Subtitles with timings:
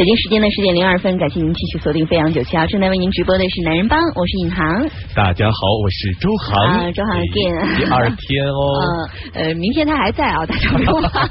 [0.00, 4.88] 北京时间的十点零二分，感谢您继续锁定飞扬九七幺，正在为您直播的是男人帮，我是尹航。
[5.14, 6.64] 大家好，我是周航。
[6.64, 7.76] 啊，周航 again。
[7.76, 8.80] 第二天哦。
[8.80, 10.78] 嗯， 呃，明天他还在啊，大家好。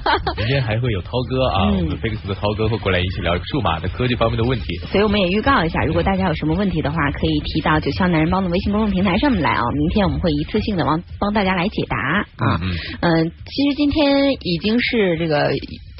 [0.38, 4.66] 明天还会有涛哥啊，我们菲克斯的涛哥会过来一起聊数码的科技方面的问题。
[4.92, 9.64] 所以我们也预告一下，如果大家有什么问题的话，可以提到九七男人帮的微信公众平台上面来啊。
[9.80, 12.62] 明天我们会一次性的帮帮大家来解答啊。
[12.62, 12.70] 嗯
[13.02, 13.32] 嗯。
[13.48, 15.50] 其实今天已经是这个。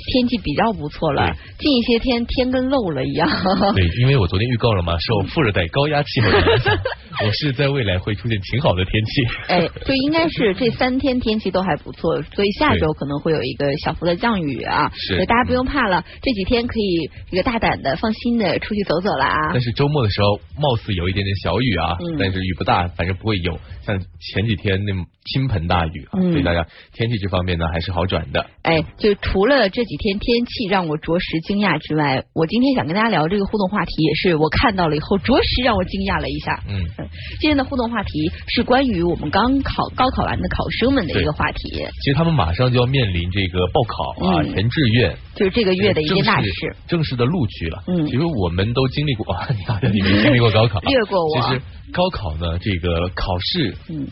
[0.08, 3.30] 天气比较不错了，近一些天天跟漏了一样。
[3.76, 6.78] 对，因为我昨天预告了嘛，受副热带高压气候的影响，
[7.26, 9.12] 我是在未来会出现晴好的天气。
[9.48, 19.50] 哎，就应该是这三天天气都还不错，所以下周可能会有一个小幅的降雨啊，是大家不用怕了，这几天可以这个大胆的、放心的出去走走了啊。
[19.52, 28.46] 但是周末的时候，貌似有一点点小雨啊，但是雨不大，反正不会有像前几天那么倾盆大雨啊，所以大家天气这方面呢还是好转的。
[28.64, 36.62] 哎，就除了这几天天气让我着实惊讶之外，我今天想跟大家聊这个互动话题，也是我看到了以后着实让我惊讶了一下。
[36.70, 36.86] 嗯，
[37.42, 41.84] 今天的互动话题是关于我们刚考高考完的考生们的一个话题。
[42.04, 46.52] 其实他们马上就要面临这个报考啊，填志愿，就是这个月的一件大事，
[46.88, 47.82] 正式的录取了。
[47.88, 49.26] 嗯，其实我们都经历过，
[49.58, 51.42] 你好像你没经历过高考，略过我。
[51.42, 54.06] 其实高考呢，这个考试，嗯。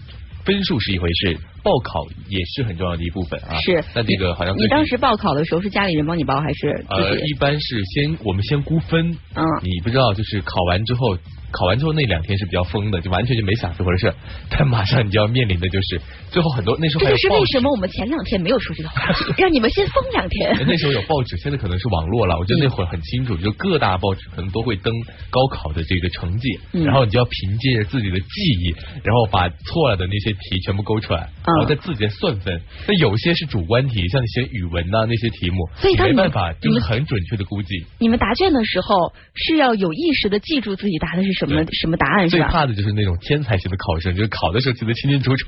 [0.47, 3.59] 分数是一回事，报考也是很重要的一部分啊。
[3.59, 6.85] 是，那这个好像你当时报考的时候是家里人帮你报还是？
[6.87, 11.17] 呃，一般是先我们先估分，嗯，你不知道就是考完之后。
[11.49, 14.13] 考完之后那两天是比较疯的，就完全就没想这回事。
[14.49, 20.55] 但马上你就要面临的就是最后很多那时候这就是为什么我们前两天没有说这个话题， 让你们先疯两天。
[20.67, 22.37] 那时候有报纸，现在可能是网络了。
[22.37, 24.93] 我觉得那会儿很清楚，就各大报纸可能都会登
[25.29, 26.49] 高考的这个成绩，
[26.83, 28.25] 然后你就要凭借着自己的记
[28.61, 32.61] 忆，然后把错了的那些题全部勾出来，然后再自己算分。
[32.87, 37.85] 那有些是主观题，像你写语文呐那些题目，所以没办法，就是很准确的估计。
[37.99, 41.37] 你们答卷的时候是要有意识的记住自己答的是。
[41.37, 42.27] 什么什么答案？
[42.29, 45.45] 最怕的就是那种天才型的考生，就是考的时候记得清清楚楚，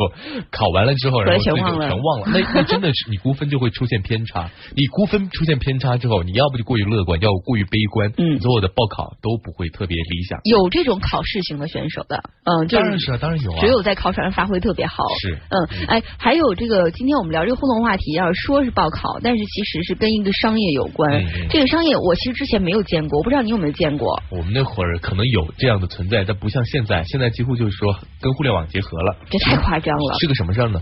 [0.52, 2.28] 考完了之后然后全忘了，全忘了。
[2.28, 4.50] 那那真的是你估分就会出现偏差。
[4.76, 10.40] 你估分出现偏差之后，你要不就过于乐观，要不过于悲观，嗯，所有的报考都不会特别理想。
[10.44, 15.04] 有这种考试型的选手的，嗯，当然是啊，当然有啊，只有在考场上发挥特别好。
[15.22, 21.26] 是，嗯，哎，还有这个，今天我们聊这个互动话题，要是说是报考，但是其实是跟一个商业有关。
[21.50, 24.22] 这个商业我其实之前没有见过，我不知道你有没有见过。
[24.32, 26.60] 我们那会儿可能有这样的存在，但不像。
[26.70, 30.20] 现在现在几乎就是说跟互联网结合了，这太夸张了。
[30.20, 30.82] 是个什么事儿呢？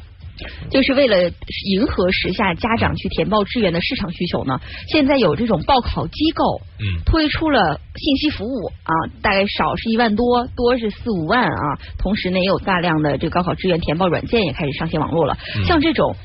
[0.70, 1.32] 就是为了
[1.66, 4.60] 迎合时下家长去填报志愿的市场需求呢。
[4.88, 8.94] 现在有这种报考机构，嗯，推出了信息服务啊，
[9.24, 11.80] 大概少是一万多，多是四五万啊。
[11.98, 15.38] 同时呢，也有大量的这个高考志愿填报软件也开始上线网络了。
[15.66, 16.16] 像这种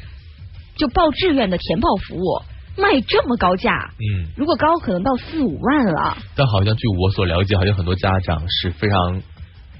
[0.77, 2.43] 就报志愿的填报服务。
[2.75, 6.17] 卖这么高价，嗯，如果高可能到四五万了。
[6.35, 9.21] 但好像据我所了解，好像很多家长是非常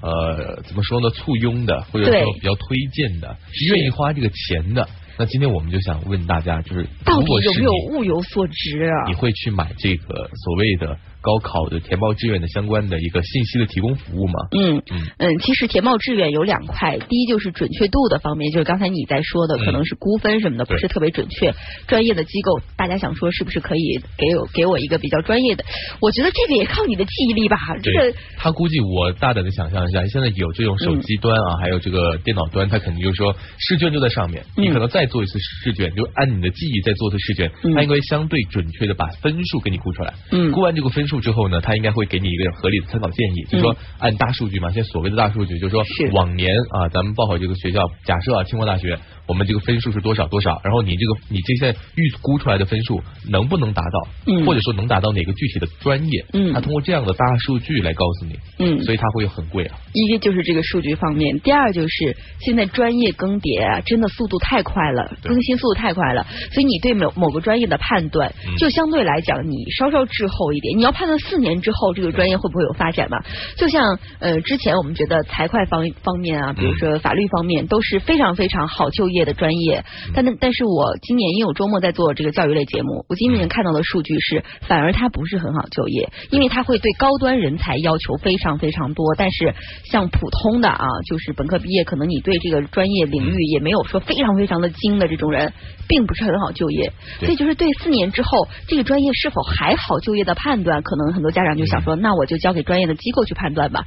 [0.03, 3.37] 呃，怎么说呢，簇拥的，或者说比较推荐的，
[3.69, 4.85] 愿意花这个钱的。
[5.17, 9.07] 那今天我们就想问大家，就是到底有没有物有所值啊？
[9.07, 10.97] 你会去买这个所谓的？
[11.23, 14.33] 高考的填报志愿的相关的一个信息的提供服务嘛？
[14.51, 21.53] 嗯嗯嗯，其实填报志愿有两块，第一就是准确度的方面，就是刚才你在说的，可能是估分什么的不是特别准确。
[21.87, 25.63] 专业的机构，大家想说是不是可以给我给我一个比较专业的？
[26.01, 27.57] 我觉得这个也靠你的记忆力吧。
[27.81, 40.13] 这个他估计我大胆的想象一下，现在有这种手机端啊，还有这个电脑端，他肯定就是说试卷就在上面，你可能再做一次试卷，就按你的记忆再做次试卷，他应该相对准确的把分数给你估出来。
[40.31, 41.12] 嗯，估完这个分数。
[41.19, 48.99] 之后呢，他应该会给你一个合理的参考建议，就是说按大数据嘛，现在所谓的大数据，就是说往年啊，咱们报考这个学校，假设啊，清华大学。
[49.25, 50.59] 我们这个分数是多少多少？
[50.63, 54.07] 然后你这个你这些预估出来的分数能不能达到？
[54.27, 56.25] 嗯，或者说能达到哪个具体的专业？
[56.33, 58.35] 嗯，他通过这样的大数据来告诉你。
[58.59, 59.77] 嗯，所以它会很贵啊。
[59.93, 70.77] 一个就是这个数据方面，第二就是现在专业更迭啊，真的速度太快了，更新速度太快了，所以你对某某个专业的判断就相对来讲你稍稍滞后一点。
[70.77, 73.17] 你要判断四年之后这个专业会不会有发展嘛？
[73.57, 89.53] 就像呃之前我们觉得财会方方面啊，比如说法律方面都是非常非常好就业的专业，但但但是我今年因为我周末在做这个教育类节目，我今年看到的数据是，反而它不是很好就业，因为它会对高端人才要求非常非常多，但是
[89.85, 95.53] 像普通的啊，就是本科毕业，可能你对这个专业领域也没有说非常非常的精的这种人，
[95.87, 103.85] 并不是很好就业，所以就是对四年之后这个专业是否还好就业的判断，可能很多家长就想说，那我就交给专业的机构去判断吧。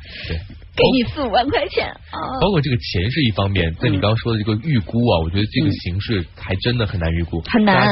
[0.76, 2.19] 给你四五万块钱啊！
[2.40, 7.88] 包括这个钱是一方面，在你刚刚说的这个预估啊，我觉得这个形式还真的很难预估，很难。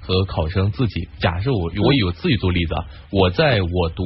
[0.00, 4.04] 和考生自己，假设我我以我自己做例子啊，我在我读。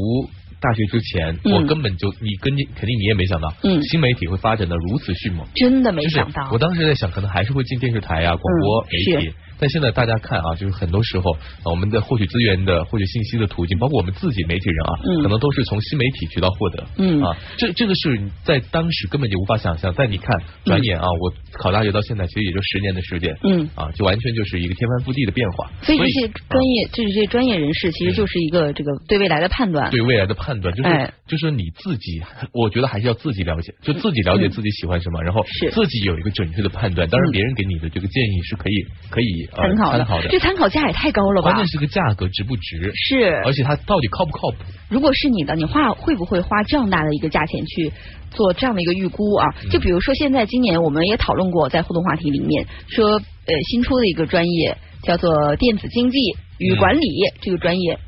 [0.62, 6.50] 大学之前，我根本就你跟你肯定你也没想到，嗯，新媒体会发展的如此迅猛，真的没想到。
[6.52, 9.32] 我当时在想，可能还是会进电视台啊、广播媒体。
[9.60, 16.86] 但现在大家看啊，就是很多时候，我们的获取资源的、获取信息的途径，包括我们自己媒体人啊，可能都是从新媒体渠道获得。
[16.96, 19.92] 嗯啊，这这个是在当时根本就无法想象。
[19.96, 23.36] 但你看，转眼啊，我考大学到现在，其实也就十年的时间。
[23.44, 25.70] 嗯啊，就完全就是一个天翻覆地的变化。
[25.82, 29.90] 所以这些专业，这些专业人士，其实就是一个这个对未来的判断。
[29.90, 32.22] 对未来的判断，就是就是你自己，
[32.52, 37.08] 我觉得还是要自己了解，就自己了解自己喜欢什么，然后自己有一个准确的判断。
[37.08, 40.28] 当然，别人给你的这个建议是可以可以参考参考的。
[40.28, 41.52] 这参考价也太高了吧！
[41.52, 42.92] 关键是个价格值不值？
[42.94, 44.56] 是，而且它到底靠不靠谱？
[44.88, 47.92] 如果是你的，你花会不会花这样大的一个价钱去
[48.30, 49.54] 做这样的一个预估啊？
[49.70, 56.18] 就比如说现在今年我们也讨论过，在互动话题里面说，呃，新出的一个专业叫做电子经济
[56.58, 57.06] 与管理
[57.40, 57.98] 这个专业。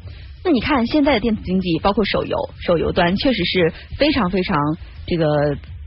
[0.44, 4.58] 那你看现在的电子经济，包括手游，手游端确实是非常非常
[5.06, 5.26] 这个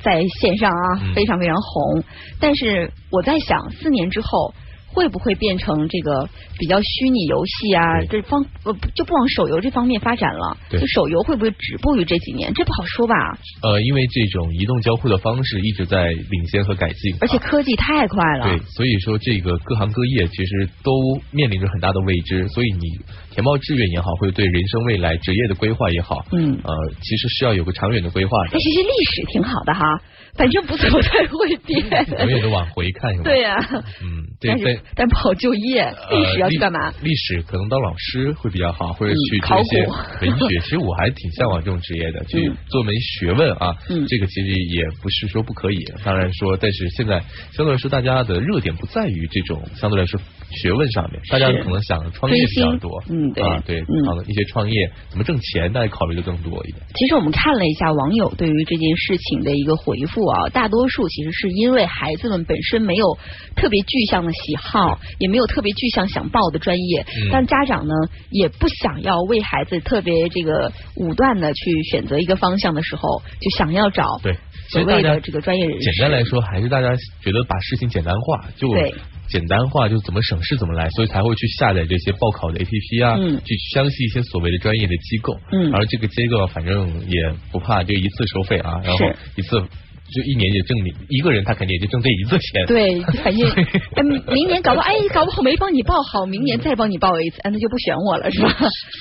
[0.01, 2.03] 在线上啊，非常非常红。
[2.39, 4.53] 但是我在想，四年之后。
[4.95, 7.83] 会不会变成这个比较虚拟游戏啊？
[8.09, 10.57] 这方呃就不往手游这方面发展了？
[10.71, 12.53] 就手游会不会止步于这几年？
[12.53, 13.13] 这不好说吧？
[13.61, 18.47] 呃，因为这种移动交互的方式一直在领先和改进，而且科技太快了。
[18.47, 20.91] 对，所以说这个各行各业其实都
[21.31, 22.79] 面临着很大的未知，所以你
[23.31, 28.49] 填报志愿也好，或者对人生未来职业的规划也好，嗯，呃，其实是要有个长远的规划的。
[28.53, 29.81] 但其实历史挺好的哈。
[30.37, 31.81] 反正不走太会变，
[32.19, 33.23] 永远都往回看，是吧？
[33.23, 33.55] 对呀，
[34.03, 36.91] 嗯，但是但不好就业，历史要去干嘛？
[37.01, 39.87] 历史可能当老师会比较好，或者去考一些
[40.27, 40.59] 文学。
[40.59, 43.77] 其实我还挺向往这种职业的，去做门学问啊。
[43.89, 45.77] 嗯，这个其实也不是说不可以。
[46.03, 47.23] 当然说，但是现在
[47.53, 50.19] 相对来说，大家的热点不在于这种相对来说
[50.51, 53.01] 学问上面，大家可能想创业比较多。
[53.09, 56.83] 嗯，对啊，对，嗯，一些创业怎么挣钱，大家考虑的更多一点。
[56.93, 60.24] 其实我们看了一下网友对于这件事情的一个回复。
[60.27, 63.17] 啊，大多数其实是因为孩子们本身没有
[63.55, 67.93] 特别具象的喜好，也没有特别具象想报的专业，但家长呢
[68.29, 74.35] 也不想要为孩子特别这个武断的去选择一个方向的时候，就想要找对
[74.69, 75.91] 所谓的这个专业人士。
[75.91, 78.69] 简单来说，还是大家觉得把事情简单化，就
[79.27, 88.99] 简单化，就怎么省事怎么来，所以才会去下载这些报考的 A P P 啊，去相信一些所谓的专业的机构，嗯，而这个机构反正也不怕就一次收费啊，然后
[89.35, 89.63] 一次。
[90.15, 92.65] 就一年也挣你一个人，他肯定也就挣这一次钱。
[92.67, 93.43] 对，反正
[94.33, 98.55] 明年搞不好哎，搞不好没帮你报好，明年再帮你报一次，哎，那就不选我了，是吧？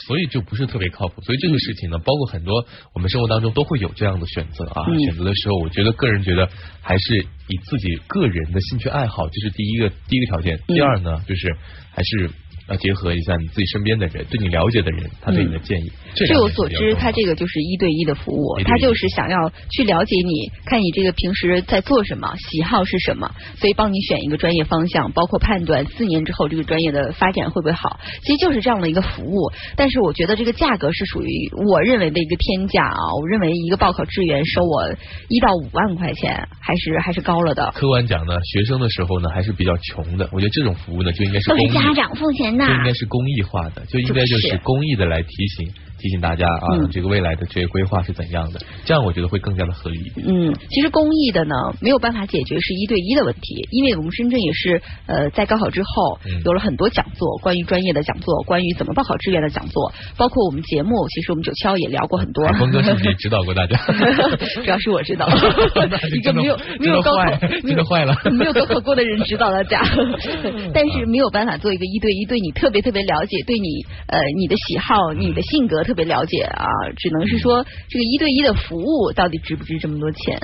[0.09, 1.23] 所以就不是特别靠谱。
[1.23, 4.85] 所以这个事情呢，包括很多我们生活当中都会有这样的选择啊。
[5.07, 6.49] 选择的时候，我觉得个人觉得
[6.83, 10.59] 还是以自己个人的兴趣爱好，这是第一个第一个条件。
[10.67, 11.55] 第二呢，就是
[11.93, 12.31] 还是。
[12.69, 15.93] 要结合一下你自己身边的人，对你了解的人，他对你的建议。
[16.15, 28.01] 据我所知，他这个就是一对一的服务，他就是想要去了解你，看你这个平时在做什么，喜好是什么，所以帮你选一个专业方向，包括判断四年之后这个专业的发展会不会好。
[28.23, 29.53] 其实就是这样的一个服务。
[29.77, 33.15] 但是我觉得这个价格是属于我认为的一个天价啊！
[33.21, 34.95] 我认为一个报考志愿收我
[35.29, 37.73] 一到五万块钱，还是还是高了的。
[37.73, 40.31] 客观讲呢，学生的时候呢还是比较穷的。
[40.33, 42.54] 我觉得这种服务呢就应该是都是家长付钱。
[42.59, 45.73] 这应该是公益化的，就应该就是公益的来提醒。
[46.05, 48.61] 提醒大家啊，这个未来的职业规划是怎样的？
[48.85, 50.13] 这样我觉得会更加的合理。
[50.17, 62.47] 嗯，其实公益的呢，没有办法解决是一对一的问题，因为我们深圳也是呃，在高考之后有了很多讲座，关于专业的讲座，关于怎么报考志愿的讲座，包括我们节目，其实我们九霄也聊过很多。
[62.59, 63.79] 峰哥是不是也指导过大家？
[64.63, 65.27] 主要是我知道，
[66.15, 67.25] 一个没有没有高考
[67.63, 69.81] 没有坏了，没有高考过的人指导大家，
[70.75, 75.94] 但是没有办法做一个一对一，对你特别特别了解，对你呃你的喜好、你的性格特。
[75.95, 80.43] 特别了解啊，只能是说这个一对一的服务到底值不值这么多钱？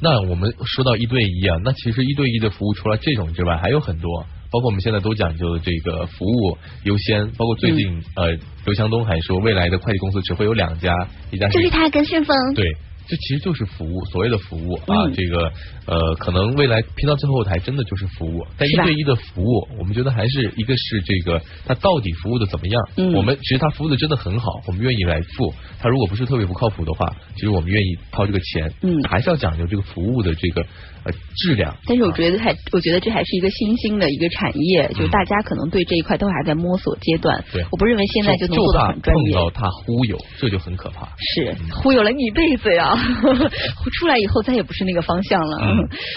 [0.00, 12.64] 那我们说到一对一啊，那其实一对一的服务除了这种之外，还有很多，包括我们现在都讲究这个服务优先，包括最近呃刘强东还说未来的快递公司只会有两家，一家就是他跟顺丰对。
[13.08, 15.52] 这其实就是服务，所谓的服务啊，这个
[15.86, 18.44] 呃，可能未来拼到最后台真的就是服务。
[18.58, 22.82] 但一对一的服务，我们觉得还是一个是这个，他到底服务的怎么样？
[23.14, 25.54] 我们其实他服务的真的很好，我们愿意来付。
[25.78, 28.72] 他如果不是特别不靠谱的话，其实我们愿意掏这个钱。
[28.82, 30.66] 嗯，还是要讲究这个服务的这个。
[31.10, 37.44] 质量，但是我觉得还，我觉得这还是一个新兴的一个产业，就是大家可能对这一块都还在摸索阶段。
[37.52, 39.32] 对，我不认为现在就能做到很专业。
[39.34, 41.08] 碰到他忽悠，这就很可怕。
[41.18, 42.94] 是忽悠了你一辈子呀！
[43.98, 45.58] 出来以后再也不是那个方向了。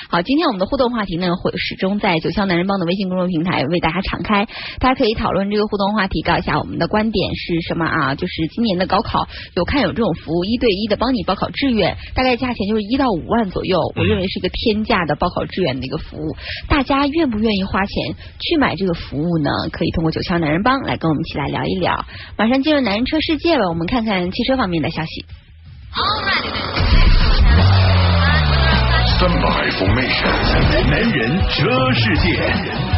[0.09, 4.45] 好，今天我们的互动话题呢，会始终在九霄男人帮的微信公众平台为大家敞开，
[4.79, 8.15] 大家可以讨论这个互动话题，告一下我们的观点是什么啊？
[8.15, 16.35] 就是今年的高考有看有这种服务，一对一的帮你报考志愿，大概价钱就是一到五万左右，我认为是一个天价的报考志愿的一个服务，
[16.67, 19.49] 大家愿不愿意花钱去买这个服务呢？
[19.71, 22.05] 可以通过九霄男人帮来跟我们一起来聊一聊。
[22.37, 25.25] 马上进入男人车世界了，我们看看汽车方面的消息。
[29.19, 32.37] 三百 formation，男人车世界，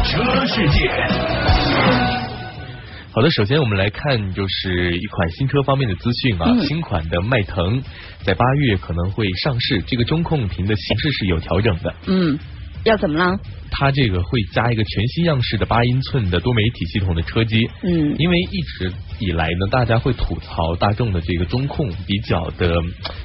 [0.04, 2.21] 车世界。
[3.14, 7.82] 好的，首先我们来看就是一款新车方面的资讯啊，新款的迈腾
[8.24, 11.94] 在八月可能会上市，这个中控屏的形式是有调整的。
[12.06, 12.38] 嗯。
[12.84, 13.38] 要怎么了？
[13.70, 17.68] 它这个会加一个全新样式的八英寸的多媒体系统的车机。
[17.82, 22.74] 嗯，因为一直以来呢，大家会吐槽大众的这个中控比较的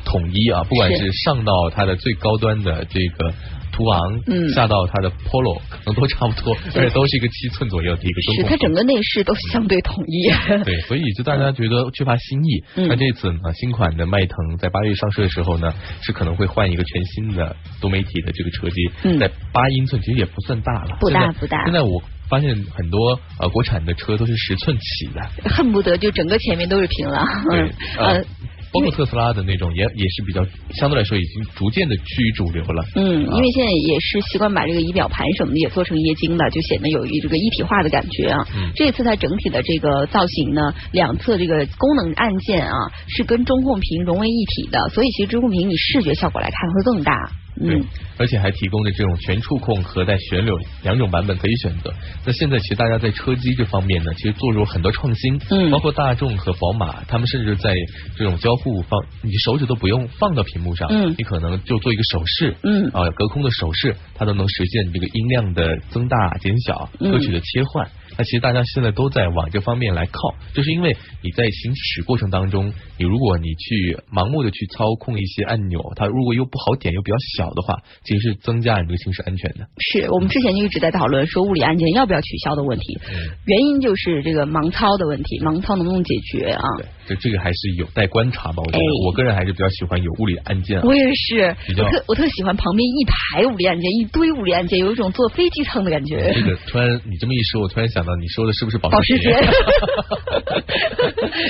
[0.04, 3.34] 统一啊，不管是上到它的最高端的这个。
[3.78, 8.44] 途昂，嗯，下到它的 Polo 可能都差不多，而且都是一个七寸左右的一个中控。
[8.44, 10.28] 是它整个内饰都相对统一。
[10.64, 12.64] 对，所以就大家觉得缺乏新意。
[12.76, 21.64] 那这次呢，新款的迈腾在八月上市的时候呢，是可能会换一个全新的多媒体的这个车机，嗯在八英寸其实也不算大了，不大不大。
[21.66, 27.26] 现在我发现很多呃国产的车都是十寸起的，恨不得就整个前面都是屏了。
[27.52, 28.24] 对， 呃。
[28.72, 32.84] 包括特斯拉的那种，也也是比较相对来说已经逐渐的趋于主流了。
[32.96, 38.46] 嗯，因为现在也是习惯把这个仪表盘什么的也做成液晶的，就显得有一这个一体化的感觉啊。
[38.76, 42.76] 这次它整体的这个造型呢，两侧这个功能按键啊
[43.08, 47.14] 是跟中控屏融为一体的，所以其实中控屏你视觉效果来看会更大。
[47.60, 47.82] 对，
[48.18, 51.94] 而且还提供了这种全触控和带旋钮两种版本可以选择。
[52.26, 57.74] 那现在其实大家在车机这方面呢，其实做出很多创新，嗯，包括大众和宝马，他们甚至在
[58.16, 67.90] 这种交互方，你手指都不用放到屏幕上，嗯，你可能就做一个手势，嗯，啊，隔空的手势，它都能实现这个音量的增大、减小、歌曲的切换。
[68.18, 79.68] 那其实大家现在都在往这方面来靠，就是因为你在行驶过程当中，你如果你去盲目的去操控一些按钮，它如果又不好点又比较小的话，其实是增加你这个行驶安全的。
[79.78, 82.98] 是我们之前就一直在讨论说物理按键要不要取消的问题，
[83.46, 86.64] 原因就是这个盲操的问题，盲操能不能解决啊？
[86.80, 88.64] 对，这这个还是有待观察吧。
[88.66, 90.82] 我觉得我个人还是比较喜欢有物理按键。
[90.82, 96.34] 我也是，我特我特喜欢旁边一排物理按键，一堆物理按键，有一种坐飞机舱的感觉。
[96.34, 98.07] 这个突然你这么一说，我突然想。
[98.16, 99.30] 你说的是不是保时捷？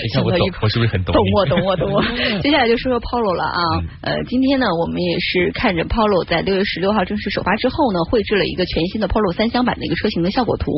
[0.04, 1.14] 你看我懂，我是不是很懂？
[1.14, 2.02] 懂我，懂我，懂我。
[2.42, 3.62] 接下来就说说 Polo 了啊。
[4.02, 10.72] 呃，今天呢，我们也是看着 Polo 在六月十六号正式首发之后呢，绘制了一个全新的 Polo 三厢版的一个车型的效果图。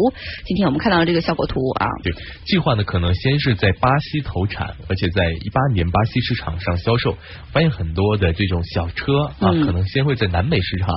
[0.46, 1.88] 今天我们看到了这个效果图啊。
[2.04, 2.14] 对，
[2.46, 7.18] 计划呢可能先是在巴西投产，而且在一八年巴西市场上销售。
[7.52, 10.88] 发现很多的这种小车啊，可能先会在南美市场。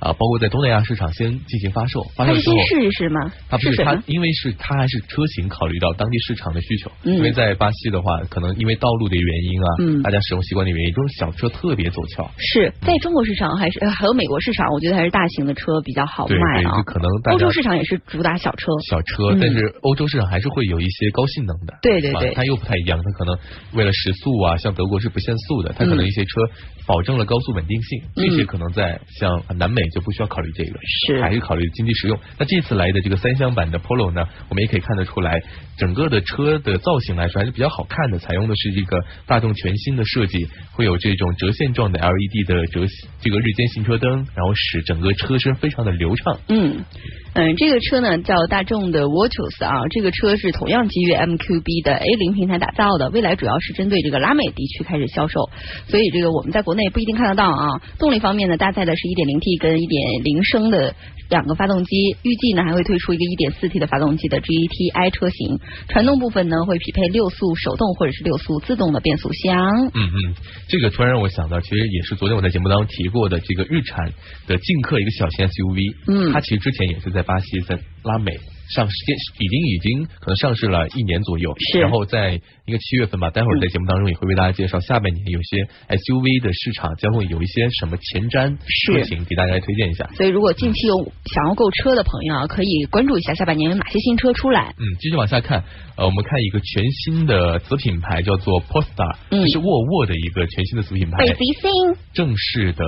[0.00, 3.32] 啊，包括在东南亚市场先进行发售，发售之后试一试吗？
[3.48, 6.90] 它不是它，因为是它还是车型考虑到当地市场的需求。
[7.04, 12.30] 因为在巴西的话，可能因为道路的原因啊，大家使用习惯的原因，这种小车特别走俏。
[12.38, 14.72] 是在中国市场还是还有美国市场？
[14.72, 16.82] 我觉得还是大型的车比较好卖啊。
[16.82, 21.74] 可能欧洲市场也是主打小车，小车，但是欧洲市场还是会有一些高性能的。
[21.82, 23.38] 对对对，它又不太一样，它可能
[23.74, 26.40] 为了时速啊，像德国是不限速的，它可能一些车
[26.86, 30.78] 保证了高速稳定性，这些可能在像南美就不需要考虑这个。
[31.06, 32.18] 是还是考虑经济实用。
[32.38, 35.40] 那这次来的这个三厢版的 Polo 呢，我们也可以看得出来，
[35.76, 42.86] 整个的车的造型来说还是比较好看的，采用的是这个大众全新的设计，会有这种折线状的 LED 的折
[43.20, 46.38] 这个日间行车灯，然后使整个车身非常的流畅。
[46.48, 46.84] 嗯。
[47.32, 55.48] 嗯，这个车呢叫大众的 Virtus 啊，这个车是同样基于 MQB 的 A 零平台打造的，未来主要是针对这个拉美地区开始销售，
[55.86, 57.80] 所以这个我们在国内不一定看得到啊。
[58.00, 60.94] 动力方面呢，搭载的是 1.0T 跟1.0升的
[61.30, 65.60] 两个发动机，预计呢还会推出一个一点四 T 的发动机的 GTI 车型。
[65.88, 69.86] 传动部分呢会匹配六速手动或者是六速自动的变速箱。
[69.94, 70.34] 嗯嗯，
[70.68, 74.12] 这个突然让我想到，其实也是昨天我在节目当中提过的这个日产
[74.46, 77.24] 的劲客一个小型 SUV，嗯，它其实之前也是在。
[77.30, 78.40] 巴西在拉美。
[78.70, 78.94] 上市
[79.38, 81.80] 已经已经可能上市了一年左右，是。
[81.80, 90.08] 然后在一个七月份吧，待会儿在节目当中也会为大家介绍下半年有些 SUV 的市场将会有一些什么前瞻车型给大家来推荐一下。
[90.14, 94.74] 所以如果近期有想要购车的朋友啊，可以关注一下下半年有哪些新车出来。
[94.78, 95.64] 嗯，继续往下看，
[95.96, 101.70] 呃，我们看一个全新的子品牌叫做 Polestar，这是沃尔沃的一个全新的子品牌，北极星
[102.12, 102.84] 正式的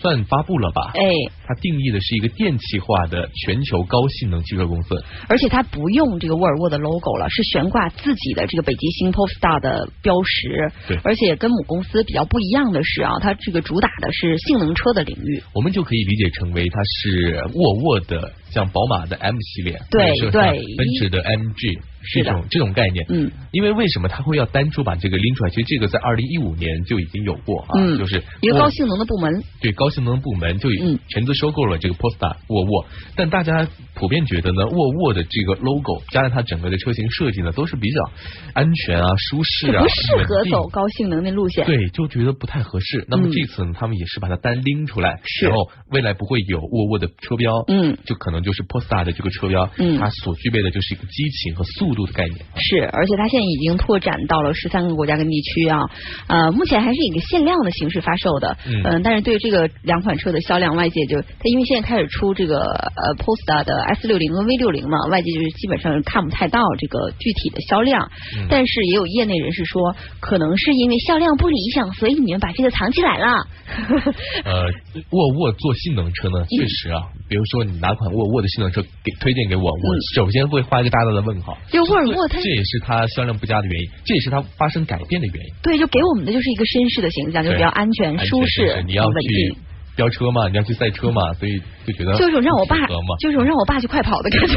[0.00, 0.90] 算发布了吧？
[0.94, 1.02] 哎，
[1.46, 5.04] 它定义的是一个电气化的全球高性能汽车公司。
[5.28, 10.72] 而且它不用这个沃尔沃的 logo 了，是悬挂自己的这个北极星 Polestar 的标识。
[10.88, 15.42] 对，而且跟母公司比较不一样的是啊，它这个主打的是性能车的领域。
[15.54, 20.42] 我们就可以理解成为它是沃尔沃的，像宝马的 M 系列，对对，
[20.76, 21.80] 奔驰的 MG。
[22.14, 25.50] 这种这种概念，嗯，因为为什么他会要单出把这个拎出来？
[25.50, 30.68] 其实这个在二零一五年就已经有过啊，就是一个高性能的部门，对高性能部门就
[31.08, 38.10] 全资收购了这个 Polestar 沃尔沃，但大家普遍觉得呢，沃尔沃的这个 logo 加上它整个的车型设计呢，都是比较
[38.54, 43.04] 安全啊、舒适啊，不适合走高性能的路线，对，就觉得不太合适。
[43.08, 52.38] 那么这次呢，他们也是把它单拎出来，然后未来不会有沃尔沃的车标，嗯，就可能就是 Polestar 的这个车标，嗯，它所具备的就是一个激情和速度的概念。
[52.56, 55.80] 是，而且它现在已经拓展到了十三个国家跟地区啊，
[56.28, 68.10] 呃，目前还是以一个限量的形式发售的，嗯，但是对这个两款车的销量，外界就它因为现在开始出这个呃 Polestar 的 S 六零和 V 六零嘛，外界就是基本上看不太到这个具体的销量，
[68.48, 73.46] 但是也有业内人士说，可能是因为销量不理想，所以你们把这个藏起来了。
[74.44, 74.64] 呃，
[75.10, 81.56] 沃尔沃做性能车呢，确实啊，比如说你哪款沃尔沃的性能车给推荐给我，我首先会画一个大大的问号。
[81.70, 82.40] 就沃尔沃它。
[82.40, 85.54] 也是它销量不佳的原因，这也是它发生改变的原因。
[85.62, 89.56] 对，就给我们的就是一个绅士的形象，就比较安全、舒适、你要去
[89.94, 92.76] 飙车嘛，你要去赛车嘛，所以就觉得就是让我爸，
[93.20, 94.54] 就是让我爸去快跑的感觉。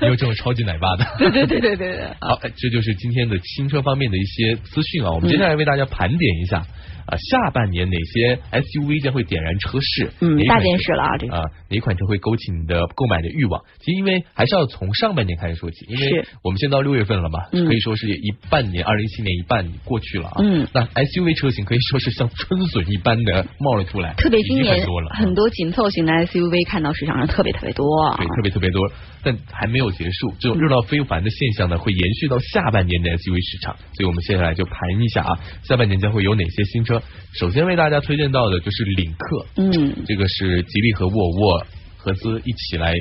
[0.06, 1.04] 有这种超级奶爸的。
[1.18, 2.04] 对对对对对对。
[2.20, 6.64] 好，这就是今天的新车方面的一些资讯啊，我们接下来为大家盘点一下。
[7.08, 10.12] 啊，下半年哪些 SUV 将会点燃车市？
[10.20, 13.64] 嗯，大件事了啊，这个啊，哪款车会勾起你的购买的欲望？
[13.80, 20.36] 其实因为还是要从上半年开始说起，因为我们现在到六月份了嘛，可以说是一半年，二零一七年一半过去了啊。
[20.40, 27.86] 嗯，那 SUV 车型可以说是像春笋一般的冒了出来，特别今年多了，很多紧凑型的 SUV 看到市场上特别特别多，
[28.18, 28.86] 对，特别特别多，
[29.22, 36.97] 但还没有结束，这种热闹非凡的现象呢，会延续到下半年的 SUV 市场，所以我们接下来就盘一下啊，下半年将会有哪些新车？
[37.34, 42.94] 首先为大家推荐到的就是领克，嗯，这个是吉利和沃尔沃合资一起来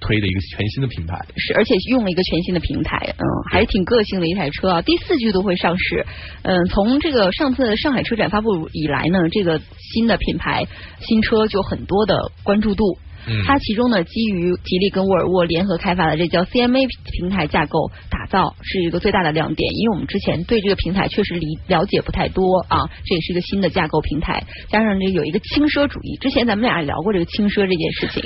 [0.00, 6.04] 推的一个全新的品牌，是而且用了一个全新的平台，嗯，还是挺个性的一台车啊，第四季度会上市，
[6.42, 10.66] 嗯，从这个上次上海车展发布以来呢，这个新的品牌
[11.00, 12.98] 新车就很多的关注度。
[13.46, 19.72] 它其中呢，基于吉利跟沃尔沃联合开发的这叫 CMA 平台架构打造，是一个最大的亮点。
[19.74, 26.16] 因为我们之前对这个平台确实理了解不太多啊，这也是一个新的架构平台，加上这有一个轻奢主义。
[26.20, 28.22] 之前咱们俩聊过这个轻奢这件事情，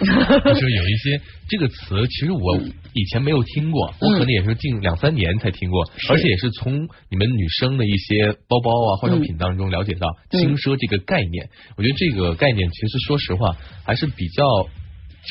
[0.61, 2.59] 就有一些这个词，其实我
[2.95, 11.51] 以前没有听过，我可能也是近两三年才听过，而且也是从你们女生的一些包包啊、化妆品当中了解到轻奢这个概念。
[11.77, 14.45] 我觉得这个概念其实说实话还是比较。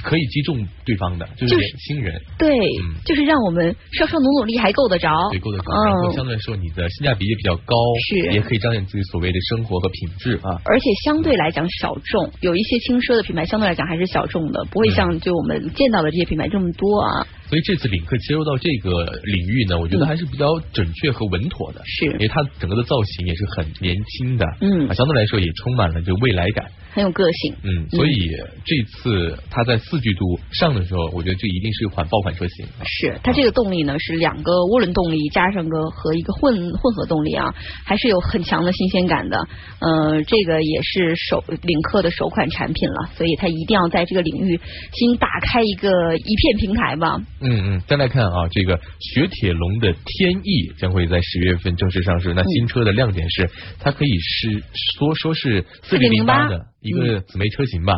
[0.03, 2.57] 可以击中对方的，就是年轻人，对，
[3.05, 5.71] 就是让我们稍稍努努力还够得着，对，够得着。
[5.85, 7.75] 然后相对来说，你的性价比也比较高，
[8.09, 10.59] 是，也可以彰显自己所谓的生活和品质啊。
[10.65, 17.27] 而且相对来讲小众，有一些轻奢的品牌相对来讲还是小众的，不会像就我们见到的这些品牌这么多啊。
[17.47, 28.31] 所以这次领克切入到这个领域呢，我觉得还是比较准确和稳妥的，是，因为它整个的造型也是很年轻的，嗯，相对来说也充满了就未来感，很有个性，嗯，所以
[28.63, 32.65] 这次它在四季度上的时候，我觉得这一定是一款爆款车型。
[32.85, 37.53] 是，它这个动力呢是两个涡轮动力加上个和一个混混合动力啊，
[37.83, 39.45] 还是有很强的新鲜感的。
[39.81, 44.57] 呃，这个也是首领克的首款产品了，所以它一定要在这个领域
[44.93, 47.17] 新打开一个一片平台吧。
[47.41, 52.33] 嗯嗯，再来看啊，这个雪铁龙的天翼将会在十月份正式上市。
[52.33, 53.49] 那新车的亮点是，
[53.81, 54.63] 它可以是
[54.97, 57.93] 说说是四零零八的一个姊妹车型吧，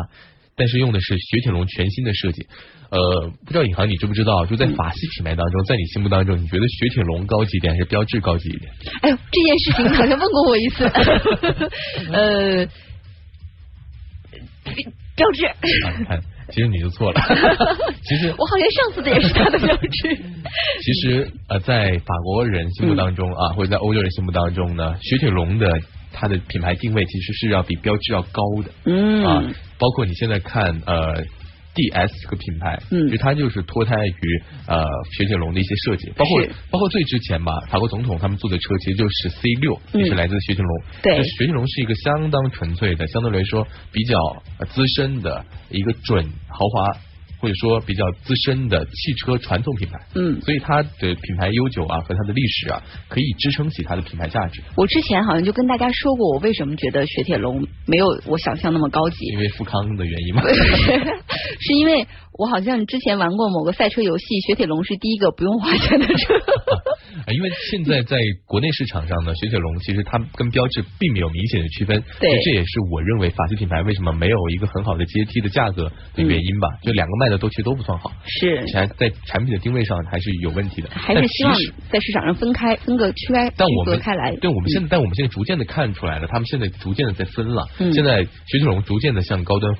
[0.56, 2.46] 但是用的是雪铁龙全新的设计。
[2.90, 8.72] 呃，不知道尹航你知不知道，就在法系品牌当中，在你心目当中，你觉得雪铁龙高级一点还是标致高级一点？
[9.02, 10.84] 哎呦，这件事情好像问过我一次。
[12.12, 12.66] 呃，
[15.14, 15.44] 标致。
[16.06, 16.20] 看。
[16.50, 17.20] 其实你就错了，
[18.02, 20.16] 其实我好像上次的也是他的标志。
[20.80, 25.70] 其实呃，在法国人心目当中啊，或者在欧洲人心目当中呢，雪铁龙的
[26.12, 28.70] 它的品牌定位其实是要比标志要高的。
[28.84, 29.42] 嗯啊，
[29.78, 31.24] 包括你现在看呃。
[31.74, 34.84] D S 这个品牌，嗯，其实它就是脱胎于呃
[35.16, 40.82] 雪铁龙的一些设计，包括包括最之前吧，法国总统他们坐的车其实就是 C 六，也是来自雪铁龙。
[41.04, 44.18] 对，雪铁龙是一个相当纯粹的，相对来说比较
[44.70, 46.98] 资深的一个准豪华
[47.40, 54.62] 或者说比较资深的汽车传统品牌，嗯，所以它的品牌悠久啊和它的历史啊，可以支撑起它的品牌价值。
[54.76, 60.42] 我之前好像就跟大家说过，我为什么觉得雪铁龙没有我想象那么高级，因为富康的原因嘛，
[61.60, 62.06] 是因为
[62.38, 66.34] 我好像之前玩过某个赛车游戏，雪铁龙是第一个不用花钱的车。
[67.26, 76.68] 啊，因为现在在国内市场上呢，雪铁龙其实它跟标致并没有明显的区分，对，这也是我认为法系品牌为什么没有一个很好的阶梯的价格的原因吧。
[76.80, 81.52] 就两个卖的都其实都不算好，是，还在产品的定位上还是有问题的，还是希望
[81.90, 84.36] 在市场上分开分个区开，但我们开来。
[84.36, 89.74] 对，我们现在，但我们现在逐渐的看出来了，他们现在逐渐的在分了，嗯、现在雪铁龙逐渐的向高端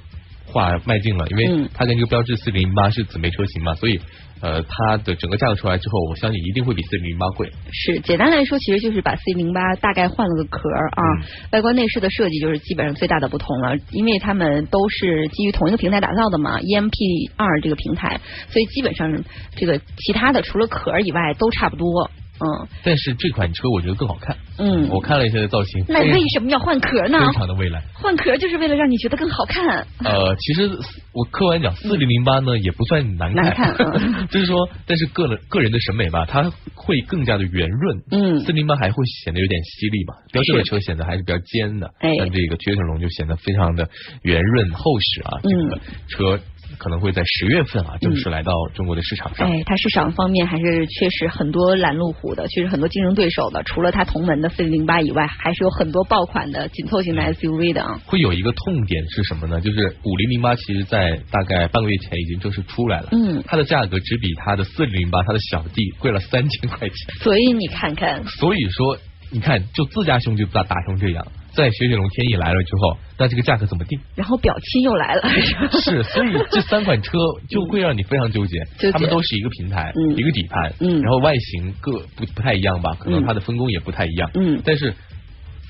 [0.59, 4.01] 化迈进了，因为它跟这个标致四零零八是姊妹车型嘛，所以。
[4.41, 7.51] 呃，它的整个价格出来之后，我相信一定会比四零零八贵。
[7.73, 11.03] 是，简单来说，其实就是把四零八大概换了个壳啊，
[11.51, 19.25] 外观内饰的设计就是基本上最大的不同了，因为他们都是基于同一个平台打造的嘛，EMP 二这个平台，所以基本上
[19.57, 22.09] 这个其他的除了壳以外都差不多。
[22.41, 24.37] 嗯，但是这款车我觉得更好看。
[24.59, 25.85] 嗯，我看了一下造型。
[25.89, 27.19] 那为什么要换壳呢？
[27.19, 27.83] 非常的未来。
[27.95, 29.87] 换壳就是为了让你觉得更好看。
[30.05, 30.69] 呃，其实
[31.13, 33.45] 我客观讲，四零零八呢也不算难看。
[33.45, 34.29] 难看。
[34.29, 38.03] 就是说，但是个人个人的审美吧，它会更加的圆润。
[38.11, 38.41] 嗯。
[38.41, 40.15] 四零八还会显得有点犀利嘛？
[40.33, 41.89] 标志的车显得还是比较尖的。
[42.01, 42.15] 哎。
[42.19, 43.89] 但这个雪铁龙就显得非常的
[44.23, 45.41] 圆润厚实啊。
[45.43, 46.41] 这个车。
[46.77, 49.49] 可能会在十月份啊正式来到中国的市场上。
[49.51, 53.63] 哎，它市场方面还是确实很多拦路虎的，确实很多竞争对手的。
[53.63, 58.01] 除了它同门的四零零八以外，还是有很多爆款的紧凑型的 SUV 的啊。
[58.05, 59.61] 会有一个痛点是什么呢？
[59.61, 67.15] 就是五零零八其实在大概半个月前已经正式出来了，嗯，它的价格只比它的四零零八它的小弟贵了三千块钱。
[67.21, 68.99] 所以你看看，所以说
[69.31, 71.27] 你看，就自家兄弟打打成这样。
[71.59, 73.99] 在雪铁龙天翼来了之后，那这个价格怎么定？
[74.15, 75.23] 然后表亲又来了，
[75.83, 77.19] 是，所以这三款车
[77.49, 78.63] 就会让你非常纠结。
[78.93, 82.95] 他们都是一个平台，一个底盘，嗯，然后外形各不不太一样吧？
[83.01, 84.95] 可能它的分工也不太一样，嗯，但是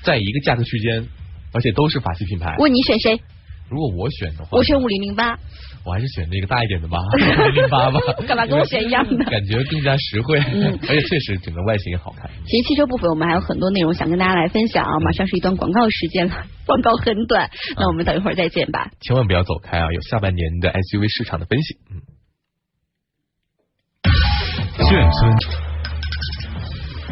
[0.03, 1.07] 在一个价格区间，
[1.53, 2.55] 而且都是法系品牌。
[2.59, 3.19] 问你选谁？
[3.69, 5.37] 如果我选的话，我选五零零八。
[5.85, 7.17] 我还是选那个大一点的吧， 五
[7.51, 7.99] 零零八吧。
[8.27, 9.23] 干嘛跟我选一样的？
[9.25, 12.29] 感觉更加实惠，嗯， 而且确实整个外形也好看。
[12.45, 18.91] 其实汽车部分我们还有很多内容想跟大家来分享，马上是一段广告时间了，广告很短，那我们等一会儿再见吧。
[18.99, 21.77] 千万不要走开啊，有下半年的 SUV 市场的分析。
[21.89, 22.01] 嗯。
[24.85, 25.68] 眷村。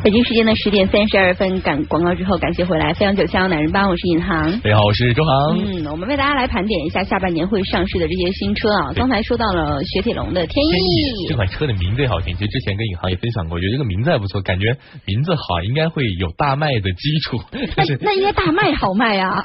[0.03, 4.51] 北京时间的十点三十二分，赶广告之后，感谢回来，飞扬九霄男人帮，我是尹航。
[4.61, 5.57] 大家好，我是周航。
[5.57, 8.93] 嗯，我们为大家来盘点一下下半年会上市的这些新车啊。
[8.95, 12.33] 刚才说到了雪铁龙的天翼，这款车的名字也好听。
[12.35, 17.39] 其实之前跟尹航也分享过，我觉得这个名字还不错，感觉名字好，应该会有大卖的基础。
[17.75, 19.41] 那那应该大卖好卖啊，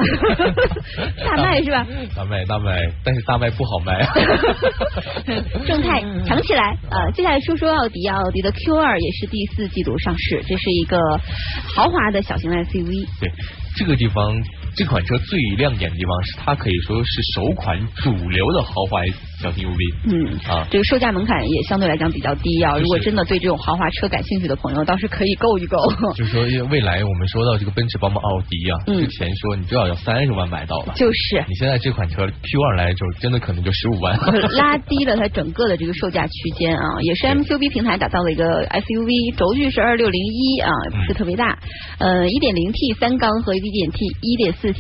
[1.25, 1.87] 大卖是吧？
[2.15, 4.15] 大卖大卖，但是大卖不好卖啊。
[5.67, 7.11] 正泰强起来啊！
[7.15, 10.42] 接下来说说奥迪，奥迪的 Q 二也是第四季度上市。
[10.43, 10.99] 这是一个
[11.75, 13.07] 豪华的小型 SUV。
[13.21, 13.33] 对，
[13.77, 14.43] 这个地方。
[14.75, 19.01] 这款车最亮眼的地方是它可以说是首款主流的豪华
[19.43, 19.81] 小型 UV。
[20.07, 22.79] 嗯啊，这个售价门槛也相对来讲比较低啊。
[22.79, 25.77] 如果真的对这种豪华车感兴趣的朋友，倒是可以购一购。
[26.17, 34.17] 就是说，未来我们说到这个奔驰、宝马、奥迪啊，之前说你最好要三十万买到了，就是你现在这款车 Q 二来的时候，真的可能就十五万，
[34.57, 36.83] 拉低了它整个的这个售价区间啊。
[37.03, 41.59] 也是 MQB 平台打造的一个 SUV，轴距是二六零一啊，不是特别大。
[41.99, 44.79] 呃，一点零 T 三缸和一点 T 一点四 T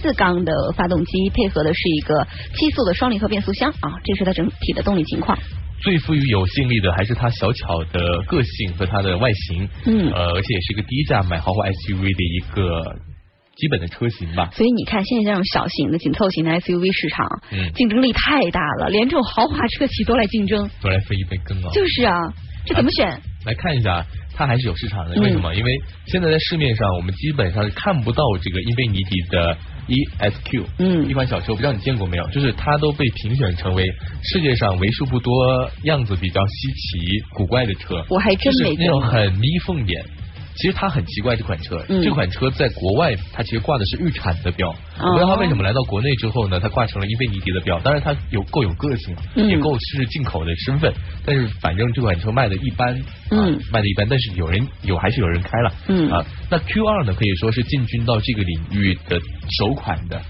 [0.00, 0.12] 四。
[0.12, 5.38] 缸的发动机配合的是一个七速的双离合变速箱啊，这是它整体的动力情况。
[5.80, 13.00] 最富于有吸引力的还是它小巧的个性和它的外形，嗯，呃，而且也是一个低价买豪华 SUV 的一个
[13.56, 14.48] 基本的车型吧。
[14.54, 21.70] 所以你看，现在这种小型的紧凑型的 SUV 市场，嗯，竞争力太大了，连这种豪华车企都来竞争，都来分一杯羹啊。
[21.74, 22.14] 就是啊，
[22.64, 23.20] 这怎么选？
[23.44, 25.20] 来看一下，它还是有市场的。
[25.20, 25.52] 为什么？
[25.52, 25.72] 因为
[26.06, 29.58] 现在在市面上，我们基本上看不到这个英菲尼迪的。
[29.88, 32.26] ESQ，嗯，一款小车，不知道你见过没有？
[32.28, 33.84] 就是它都被评选成为
[34.22, 38.04] 世界上为数不多样子比较稀奇古怪的车。
[38.08, 40.04] 我还真没那种很眯缝点。
[40.54, 47.78] 其实它很奇怪，这款车，这款车在国外它其实挂的是日产的标，我不知道它为什么来到国内之后呢，它挂成了英菲尼迪的标。
[47.80, 50.92] 当然它有够有个性，也够是进口的身份。
[51.24, 54.06] 但是反正这款车卖的一般，嗯，卖的一般。
[54.08, 56.24] 但是有人有还是有人开了，嗯啊。
[56.50, 59.18] 那 Q 二呢，可以说是进军到这个领域的
[59.58, 60.20] 首款的。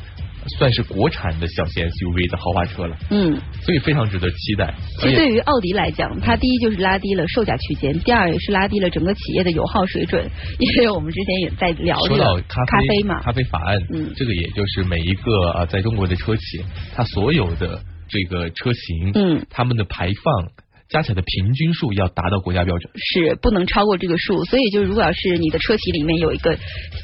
[0.58, 4.74] 算是国产的小型 SUV 的豪华车了，嗯，所以非常值得期待。
[5.00, 10.28] 其实对于奥迪来讲，它第一就是拉低了售价区间，第二也是拉低了整个企业的油耗水准。
[10.58, 20.48] 因为我们之前也在聊说到咖啡嘛，咖啡法案，嗯，这个也就是每一个啊在中国的车企，它所有的这个车型，嗯，他们的排放。
[20.92, 24.44] 加起来的平均数要达到国家标准，是不能超过这个数。
[24.44, 26.56] 所以就如果要是你的车企里面有一个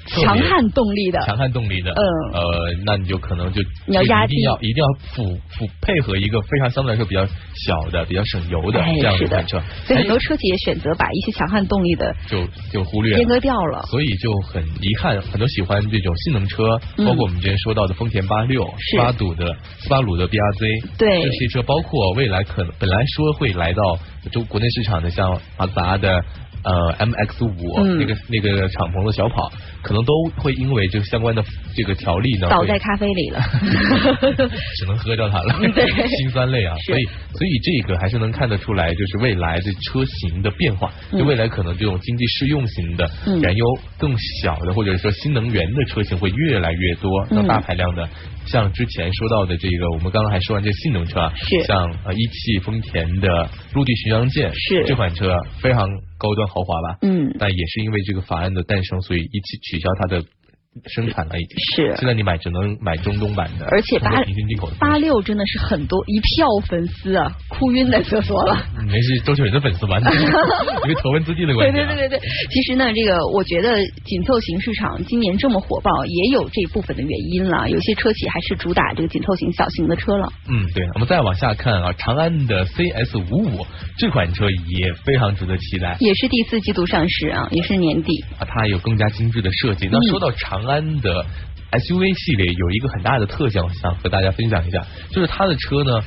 [0.06, 2.02] 强悍动力的，强悍动力的，嗯，
[2.34, 9.60] 呃，那你就可能就你要压一定要一定要辅辅配合一个非常相对来说比较小的、比较省油的这样的款车。
[9.86, 13.82] 所以很多车企也选择把一些强悍动力的就就忽略阉割掉了。
[13.90, 21.22] 所以就很遗憾，很多喜欢这种性能车，包括我们之前说到的丰田八六、斯巴鲁的斯巴鲁的 BRZ，对。
[21.22, 23.98] 这些车，包括未来可能本来说会来到。
[24.30, 26.22] 就国内市场的，像马自达的
[26.64, 29.50] 呃 MX 五那个那个敞篷的小跑。
[29.80, 31.42] 可能都会因为这个相关的
[31.74, 33.40] 这个条例呢，倒在咖啡里了，
[34.76, 35.54] 只能喝掉它了，
[36.18, 36.74] 辛 酸泪啊！
[36.84, 43.08] 所以所以这个还是能看得出来，就是未来的车型的变化，就未来可能这种经济适用型的
[43.40, 43.64] 燃油
[43.98, 48.06] 更小的，或者说新能源的车型会越来越多，那大排量的，
[48.46, 51.62] 像之前说到的这个，我们刚刚还说完这个性能车，是。
[51.68, 54.84] 像呃一汽丰田的陆地巡洋舰，是。
[54.86, 56.98] 这款车非常高端豪华吧？
[57.02, 59.58] 嗯，但也是因为这个法案的诞生，所以一起。
[59.62, 60.24] 取消它的。
[60.86, 68.56] 生产了已经是，现在你买只能买中东版的，而且八平行进口八六真的是很多一票粉丝啊，哭晕在厕所了。
[68.86, 70.12] 没事，周杰伦的粉丝完全？
[70.84, 71.76] 因为头文字 D 的关系。
[71.76, 77.68] 对对对对对，其实呢，这个我觉得紧凑型市场今年这么火爆，也有这部分的原因了。
[77.68, 80.28] 有些车企还是主打这个紧凑型小型的车了。
[80.48, 80.84] 嗯，对。
[80.94, 83.66] 我们再往下看啊，长安的 CS 五五
[83.98, 89.88] 这款车也非常值得期待，也是第四季度上市啊，也是年底啊，它有更加精致的设计。
[89.90, 91.26] 那说到长安安的。
[91.70, 96.02] SUV 系列有一个很大的特性，想和大家分享一下，就是它的车呢，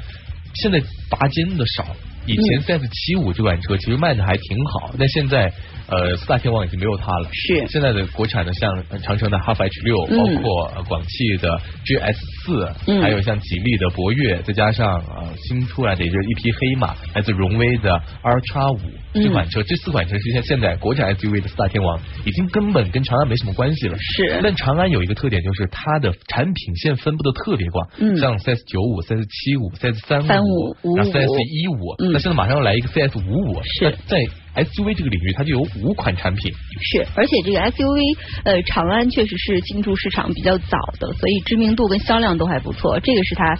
[0.55, 1.85] 现在拔尖的少。
[2.27, 5.51] 以前 CS 七五这款车其实卖的还挺好，但现在
[5.87, 7.27] 呃四大天王已经没有它了。
[7.33, 18.79] 是现在的国产的像长城的哈弗 H 六，包括广汽的 GS 四，还有像吉利的博越，再加上呃新出来的也就是一匹黑马，来自荣威的 R 叉五
[19.13, 23.97] 这款车，这四款车实现现在国产 SUV 的四大天王，已经根本跟长安没什么关系了。
[23.97, 32.10] 是，但长安有一个特点，就是它的产品线分布的特别广，像 CS 九五、CS 七五、CS 三五、CS 一五。
[32.11, 34.17] 那现在马上要来一个 CS 五五，是在
[34.63, 36.53] SUV 这个领域，它就有五款产品。
[36.81, 43.57] 是，而且这个 SUV，呃，长安确实是进驻市场比较早的，所以知名度跟销量都还不错，这个是它。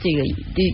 [0.00, 0.24] 这个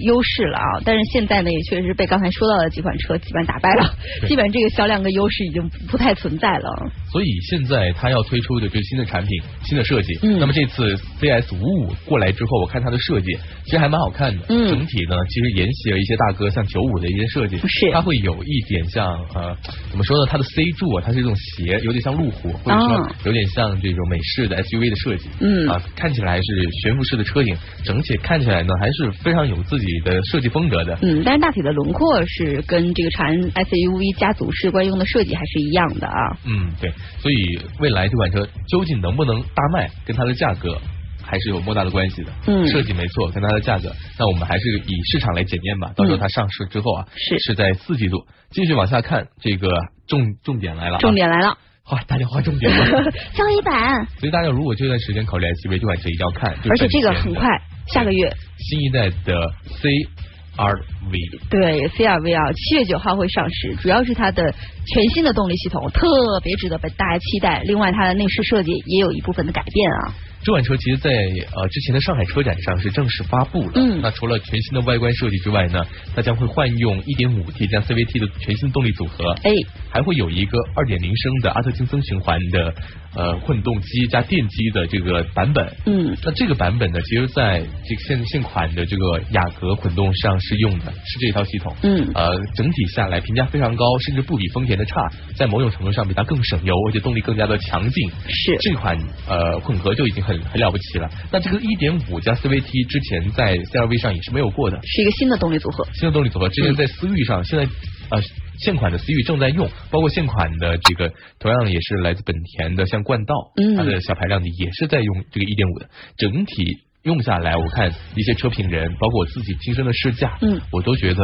[0.04, 3.94] 优势了啊，但是现在呢，也确实被刚才说到的几款车基本打败了，
[4.26, 6.90] 基本这个销量跟优势已经不太存在了。
[7.10, 14.44] 所以现在它要推出的这新的产品、新的设计，那么这次 CS 五五过来之后，我看它的设计其实还蛮好看的。
[14.48, 19.56] 嗯，整体呢，其实沿袭了一些大哥像九五的一些设计，是它会有一点像呃，
[19.90, 20.26] 怎么说呢？
[20.30, 25.28] 它的 C 柱啊，它是这种斜，有点像路虎，或者说有点像这种美式的 SUV 的设计。
[25.40, 29.07] 嗯啊，看起来是悬浮式的车顶，整体看起来呢还是。
[29.12, 36.36] 非常有自己的设计风格的，嗯，但是大体的轮廓是跟这个长安 SUV 家族式惯用的设计还是一样的啊。
[36.44, 40.78] 嗯，对，所以未来这款车究竟能不能大卖，跟它的价格
[41.22, 42.32] 还是有莫大的关系的。
[42.46, 45.92] 嗯，设计没错，跟它的价格，那我们还是以市场来检验吧。
[45.96, 48.26] 到时候它上市之后啊，是是在四季度。
[48.50, 49.70] 继续往下看，这个
[50.06, 51.58] 重重点来了，重点来了，
[51.90, 54.06] 哇，大家划重点了， 交一版。
[54.18, 57.46] 所以大家如果这段时间考虑 SUV 这款车，一定要看，而且这个很快。
[57.92, 64.54] 下个月新一代的 CRV，对 CRV 啊，七月九号会上市，主要是它的
[64.86, 66.06] 全新的动力系统，特
[66.42, 67.62] 别值得被大家期待。
[67.64, 70.14] 另外，它的内饰设计也有一部分的改变啊。
[70.48, 73.72] 这款车其实，在呃之前的上海车展上是正式发布了。
[73.74, 74.00] 嗯。
[74.00, 75.78] 那除了全新的外观设计之外呢，
[76.16, 79.32] 它将会换用 1.5T 加 CVT 的全新动力组合。
[79.42, 79.52] 哎。
[79.90, 82.74] 还会有一个2.0升的阿特金森循环的
[83.14, 85.70] 呃混动机加电机的这个版本。
[85.84, 86.16] 嗯。
[86.24, 91.76] 那这个版本呢，其实在这个现现款的这个雅阁混动上是用的，是这套系统。
[91.82, 92.10] 嗯。
[92.14, 98.10] 呃，整体下来评价非常高，甚至不比丰田的差，在某种程度上比它更省油，而且动力更加的强劲。
[98.30, 98.56] 是。
[98.60, 101.08] 这款呃混合就已经很很了不起了。
[101.32, 105.86] 那这个一点五加 CVT 之前在 CRV 上也是没有过的，是一个新的动力组合。
[105.94, 108.22] 新的动力组合之前在思域上，现在啊
[108.60, 115.88] 现款的思域正在用，包括现款的这个同样也是来自本田的，像冠道，嗯它的小排量的也是在用这个一点五的。
[116.16, 121.22] 整体用下来，我看一些车评人，包括我自己亲身的试驾，嗯，我都觉得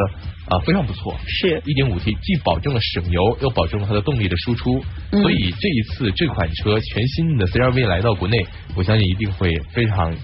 [0.49, 1.15] 啊非常不错。
[1.27, 1.61] 是。
[1.67, 10.15] 一点五 T 既保证了省油，又保证了它的动力的输出，所以这一次这款车全新的 CRV 来到国内，我相信一定会非常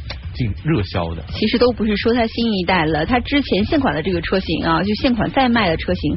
[0.40, 1.22] 进热销的。
[1.34, 6.16] 其实都不是说它新一代了，它之前现款的这个车型啊，就现款在卖的车型。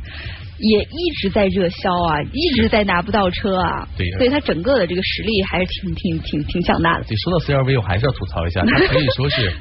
[0.59, 7.03] 也一直在热销啊，一直在拿不到车啊，对，所以它整个的这个实力还是挺挺挺挺强大的。
[7.03, 9.51] 对，说到 CRV，我还是要吐槽一下，它可以说是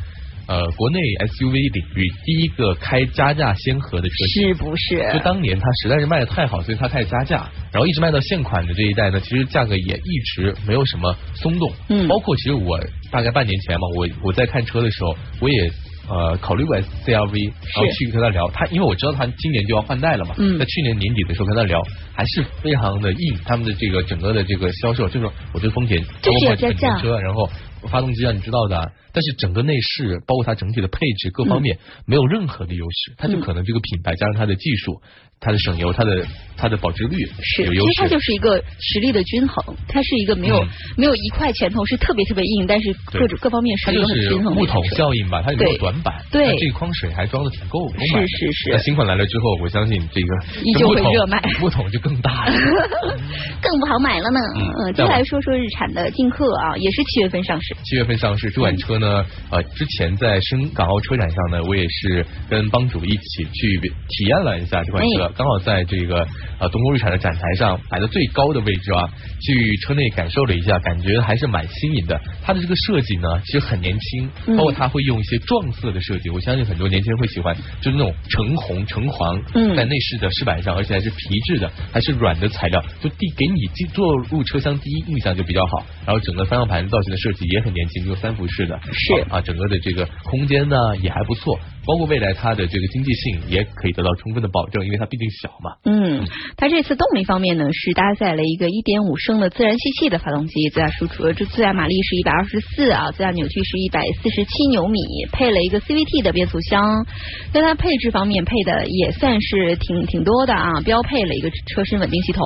[0.47, 5.13] 呃国内 SUV 领域第一个开加价先河的车型，是不是？
[5.13, 11.73] 就当年它实在是卖的太好，所以它开始加价，然后一直卖到现款的这一代呢，其实价格也一直没有什么松动。
[11.89, 12.79] 嗯，包括其实我
[13.11, 15.71] 大概半年前嘛，我我在看车的时候，我也
[16.09, 21.81] 呃考虑过 CRV，然后去跟他聊，他因为我知道他今年就要换代了嘛，嗯，在去年年底的时候跟他聊，
[22.15, 27.49] 还是非常的硬，他们的这个整个的这个销售，就是我觉得丰田包括本田车，然后
[27.89, 28.93] 发动机啊，你知道的。
[29.13, 35.01] 但是整个内饰，包括它整体的配置各方面，没有任何的优势，它就可能这个品牌加上它的技术，
[35.41, 44.61] 它的省油，它的它的保值率是有优势，其实它就是一个实力的均衡，它是一个没有没有一块拳头是特别特别硬，但是各种各方面是一个很均衡的。
[44.61, 48.71] 木桶效应吧，它没有短板，对，这筐水还装的挺够，是是是。
[48.73, 50.29] 那新款来了之后，我相信这个
[50.63, 52.53] 依旧会热卖，木桶就更大了，
[53.61, 54.41] 更不好买了呢。
[54.87, 59.63] 嗯，接下来说说日产的劲客啊，也是七月份上市，七月份上市这款车呢，呃。
[59.75, 66.27] 之前在深港澳车展上呢，我也是跟帮主一起去体验了一下这款车，刚好在这个
[66.59, 69.09] 呃东风日产的展台上摆的最高的位置啊，
[69.41, 72.21] 去车内感受了一下，感觉还是蛮新颖的。
[72.43, 79.41] 它的这个设计呢，其实很年轻，包括它会用一些撞色的设计，我相信很多年轻人会喜欢，就是那种橙红、橙黄，
[79.77, 85.85] 在内饰的饰板上，而且还是皮质的，还是软的材料，就第给你进坐入车厢第一印象就比较好。
[86.07, 89.63] 然后整个方向盘造型的设计也很年轻，用三辐式的，是啊，整个。
[89.73, 95.77] 的这个空间呢也还不错，包括未来它的这个经济性也可以得到充分的保证，因为它毕竟小嘛。
[95.85, 96.27] 嗯，
[96.59, 104.99] 它这次动力方面呢是搭载了一个1.5升的自然吸气的发动机，最大输出这最大马力是124啊，最大扭矩是147牛米，
[105.33, 107.07] 配了一个 CVT 的变速箱。
[107.53, 112.45] 在它配置方面配的也算是挺挺多的啊，标配了一个车身稳定系统，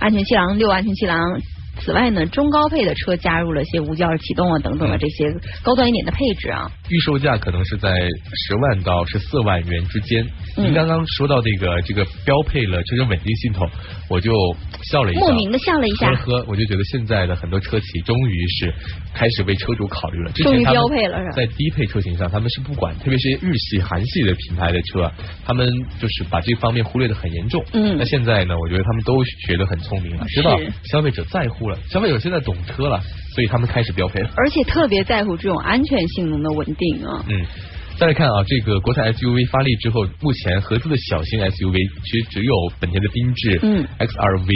[0.00, 1.40] 安全气囊六安全气囊。
[1.78, 6.70] 此外呢，中高配的车加入了些无钥匙启动啊等等的这些高端一点的配置啊。
[6.88, 8.08] 预售价可能是在
[8.46, 10.26] 十万到十四万元之间。
[10.56, 13.68] 您刚刚说到这个这个标配了车身稳定系统，
[14.08, 14.32] 我就
[14.84, 16.14] 笑了一下，莫名的笑了一下。
[16.14, 18.72] 呵呵，我就觉得现在的很多车企终于是
[19.12, 20.30] 开始为车主考虑了。
[20.32, 21.32] 终于标配了是吧？
[21.32, 25.10] 在低配车型上，他们是不管，特别是日系、韩系的品牌的车，
[25.44, 25.68] 他们
[26.00, 27.64] 就是把这方面忽略的很严重。
[27.72, 27.96] 嗯。
[27.98, 33.00] 那现在呢，我觉得他们都学得很聪明了，知道消费者在乎了，消费者现在懂车了，
[33.34, 34.30] 所以他们开始标配了。
[34.36, 37.24] 而且特别在乎这种安全性能的稳定啊。
[37.28, 37.44] 嗯。
[37.98, 44.52] 再来看啊，这个国产 SUV 发力之后，目前合资的小型 SUV 其实只有本田的缤智、嗯，XRV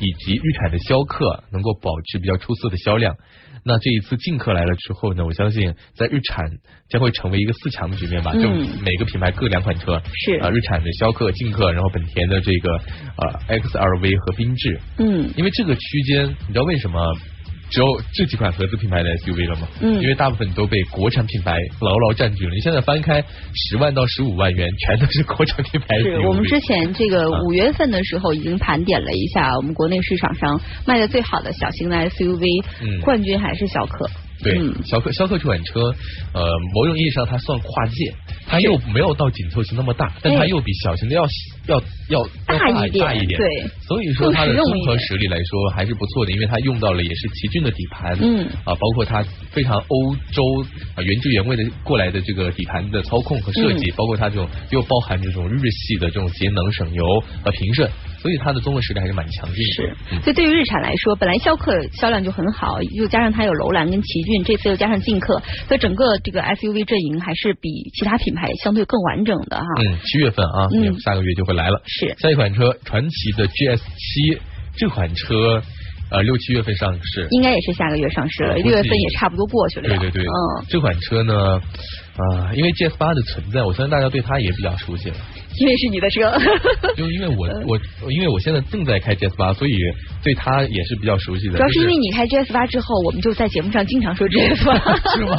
[0.00, 3.14] 以及日产的逍客能够保持比较出色的销量。
[3.62, 6.48] 那这一次劲客来了之后呢，我相信在日产
[6.88, 8.32] 将会成为一个四强的局面吧。
[8.32, 8.48] 就
[8.82, 12.72] 每个品牌各两款车，是啊，日产的逍客、劲客，然后本田的这个
[13.18, 14.80] 呃 XRV 和缤智。
[14.96, 17.04] 嗯，因为这个区间，你知道为什么？
[17.70, 19.68] 只有这几款合资品牌的 SUV 了吗？
[19.80, 22.54] 嗯，因为大部分都被国产品牌牢牢占据了。
[22.54, 23.22] 你现在翻开
[23.54, 25.98] 十万到十五万元，全都是国产品牌。
[25.98, 34.08] 是我们之前这个五月份的时候已经盘点了一下，我们国内市场上卖的最好的小型的 SUV，冠军还是逍客。
[34.42, 35.80] 对，逍客逍客这款车，
[36.32, 38.14] 呃，某种意义上它算跨界，
[38.46, 41.26] 它又没有到紧凑型那么大，但它又比小型的要
[41.66, 43.38] 要要大一点，大一点。
[43.38, 50.42] 对，所以说它的综合实力来说还是不错的，因为它用到了也是奇骏的底盘，嗯，啊，包括它非常欧洲
[50.94, 57.04] 啊原汁原味的过来的这个底盘的操控和设计，包括它这种又包含这种日系的这种节能省油
[57.42, 57.90] 和平顺。
[58.20, 59.94] 所以它的综合实力还是蛮强劲的。
[60.16, 69.66] 是，所以对于日产来说，本来逍客销量就很好，又加上它有楼兰跟奇骏，这次又加上劲客，所以整个这个 SUV 阵营还是比其他品牌相对更完整的哈。
[69.80, 71.80] 嗯，七月份啊，嗯，下个月就会来了。
[71.86, 74.40] 是，下一款车传奇的 GS 七，
[74.76, 75.62] 这款车
[76.10, 79.88] 呃六七月份上市，应该也是下个月上市了，六月份也差不多过去了。
[79.88, 81.60] 对对对，嗯，这款车呢，
[82.18, 85.16] 啊，因为 GS 八的存在，我相信大家对它也比较熟悉了。
[85.60, 86.32] 因为是你的车，
[86.94, 89.76] 就因为我我因为我现在正在开 GS 八，所以
[90.22, 91.54] 对它也是比较熟悉的。
[91.54, 94.74] 主要是因为你开 GS 八之后，我们就在节目上经常说 GS 八，
[95.16, 95.36] 是吗？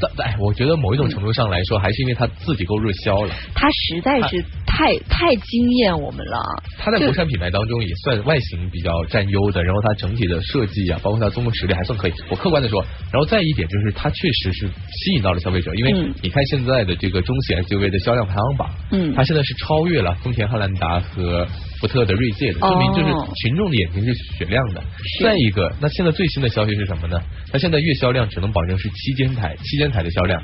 [0.00, 3.34] 在哎，我觉得某一种程度上来说，还是因为它自己够热销了。
[3.54, 6.40] 它实在是太太惊艳我们了。
[6.78, 12.12] 它在国产品牌当中也算外形比较占优的，然后它整体的设计啊，包括它综合实力还算可以。
[12.30, 18.70] 我客观的说，然后再一点就是它确实是吸引到了消费者，因为你看现在的这个中型 SUV 的销量排行榜。
[18.90, 21.46] 嗯，它现在是超越了丰田汉兰达和
[21.80, 24.82] 福特的锐界的，说明就是群众的眼睛是雪亮的。
[25.22, 27.18] 再一个，那现在最新的消息是什么呢？
[27.50, 30.42] 它现在月销量只能保证是七千台，七千台的销量。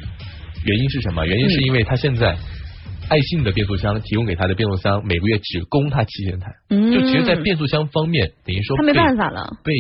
[0.64, 1.26] 原因是什么？
[1.26, 2.36] 原因是因为它现在
[3.08, 9.72] 爱信的变速箱提供给它的变速箱每个月只供它七千台，就其实，在变速箱方面，等于说它没办法了，被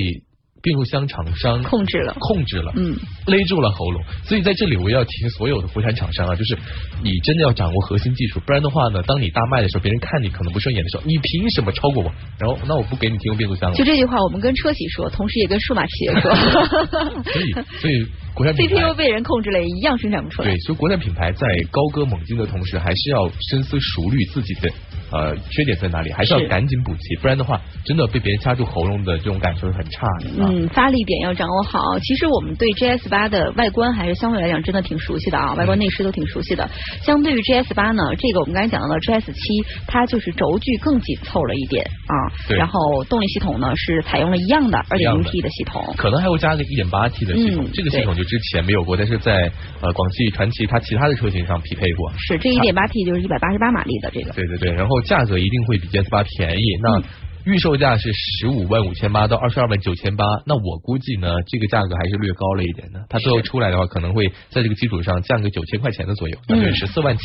[0.62, 2.96] 变速箱厂商控制了，控制了，嗯，
[3.26, 4.02] 勒住了喉咙。
[4.24, 6.56] 所以在这里我要提醒所有的国产厂商啊，就是
[7.02, 12.12] 你真的要掌握核心技术，不然的话呢，当你大卖的时候，别人看你可能不顺眼的时候，你凭什么超过我？
[12.38, 13.76] 然后那我不给你提供变速箱了。
[13.76, 16.34] 就这句话，我们跟车企说，同时也跟数码企业说。
[17.24, 18.06] 所以，所以
[18.38, 20.48] 国产 CPU 被人控制了，一样生产不出来。
[20.48, 24.70] 对，所以国产品牌在高歌猛进的同时，还是要深思熟虑自己的。
[25.10, 26.12] 呃，缺点在哪里？
[26.12, 30.30] 还是要赶紧补齐，不然的话，真的被别人掐住喉咙的这种感受是很差的。
[30.36, 31.80] 嗯，发力点要掌握好。
[32.00, 36.68] 其实我们对 GS 八的外观还是相对来讲真的挺熟悉的啊，外观内饰都挺熟悉的。
[37.02, 39.40] 相对于 GS 八呢，这个我们刚才讲到的 GS 七，
[39.86, 42.14] 它就是轴距更紧凑了一点啊。
[42.46, 42.58] 对。
[42.58, 47.66] 然后动力系统呢是采用了一样的二点零 T 的系统，可能还会加个一点八 T 的系统。
[47.72, 49.50] 这个系统就之前没有过，但是在
[49.80, 52.12] 呃广汽传祺它其他的车型上匹配过。
[52.18, 54.32] 是，这一点八 T 就是一百八十八马力的这个。
[54.32, 55.78] 对对对，然后价格一定会。
[55.78, 57.00] 比 GS 八便宜，那
[57.44, 63.06] 预售价是十五万五千八到二十二万九千八，那我估计呢，这个价格还是略高了一点的。
[63.08, 67.22] 它最后出来的话，可能会在这个基础上降个九千块钱的左右，大约十四万起。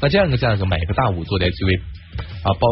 [0.00, 1.80] 那这样一个价格买一个大五座的 SUV
[2.44, 2.68] 啊，包。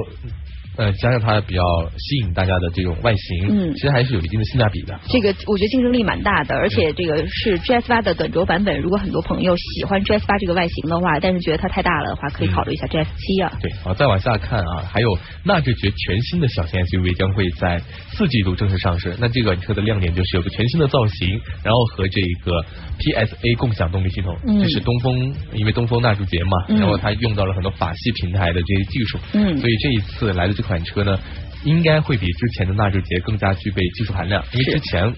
[0.77, 1.63] 呃，加上它比较
[1.97, 4.99] 吸引大家的这种外形，嗯，其实还是有一定的性价比的。
[5.09, 8.81] 这个我觉得竞争力蛮大的，而且这个是 GS 八的短轴版本。
[8.81, 13.53] 如果很多朋友喜欢 GS 八这个外形的话，但是觉得它太大了的话，可以考虑一下 GS 七啊。
[13.63, 19.17] 对，好，再往下看啊，还有纳智捷全新的小型 SUV 将会在四季度正式上市。
[19.21, 22.51] 那这款车的亮点就是有个全新的造型，然后和这个
[22.99, 24.37] PSA 共享动力系统。
[24.49, 24.59] 嗯。
[24.59, 29.19] 这是东风，因为东风纳智捷嘛，然后它用到了很多法系平台的这些技术。
[29.35, 29.57] 嗯。
[29.59, 30.64] 所以这一次来的这。
[30.67, 31.19] 款车呢，
[31.65, 35.15] 应该会比之前的纳智捷更加具备技术含量，因为之前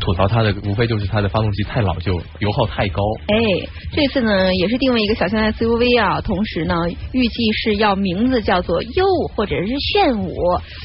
[0.00, 3.02] 吐槽它的无非就是它的发动机太老旧，油耗太高。
[3.26, 3.36] 哎，
[3.92, 6.74] 这次呢也是定位一个小型 SUV 啊，同时呢
[7.12, 10.34] 预计是要名字叫做优或者是炫舞，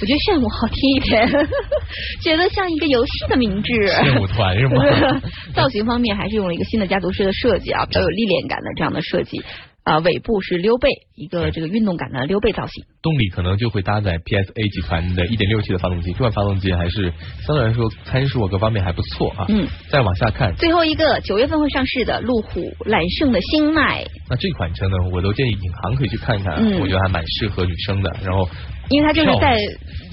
[0.02, 1.28] 我觉得炫舞好听一点，
[2.22, 3.68] 觉得像一个游戏的名字。
[3.68, 5.22] 炫舞团是吗？
[5.54, 9.42] 造型方面还是用了一个新的家族式的设计啊，比较有历练感的这样的设计。
[9.86, 12.84] 啊，尾部是溜背，一个这个运动感的溜背造型。
[13.04, 17.14] 动力可能就会搭载 PSA 集团的 1.6T 的发动机，这款发动机还是
[17.46, 19.46] 相对来说参数各方面还不错啊。
[19.48, 24.04] 嗯，再往下看，最后一个九月份会上市的路虎揽胜的星迈。
[24.28, 28.12] 那这款车呢，我都建议引航可以去看看，我觉得还蛮适合女生的。
[28.24, 28.50] 然后。
[28.90, 29.58] 因为它就是在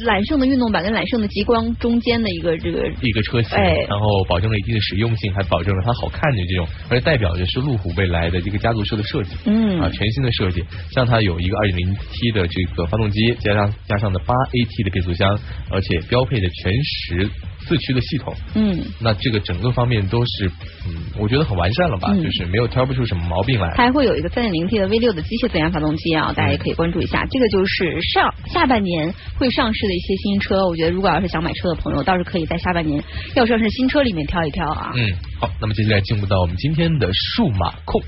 [0.04, 3.56] 揽胜的运动版跟揽胜的极光中间的一个这个一个车型，
[3.88, 15.38] 然后保证了一定的实用性，还保证了它好看的这种，而且代表的是路虎未来的这个家族车的设计，嗯啊全新的设计，像它有一个二点零 T 的这个发动机，加上加上的八 AT 的变速箱，
[15.70, 17.30] 而且标配的全时。
[17.64, 20.50] 四驱的系统，嗯，那这个整个方面都是，
[20.84, 23.72] 嗯，我觉得很完善了吧，就是没有挑不出什么毛病来。
[23.76, 27.24] 它还会有一个三点零 T 的 V 六的机械增压发动机啊，大家也可以关注一下。
[27.30, 33.02] 这个就是上下半年会上市的一些新车，我觉得如果要是想买车的朋友，倒是可以在下半年
[33.34, 34.92] 要上市新车里面挑一挑啊。
[34.94, 38.02] 嗯，好，那么接下来进入到我们今天的数码控。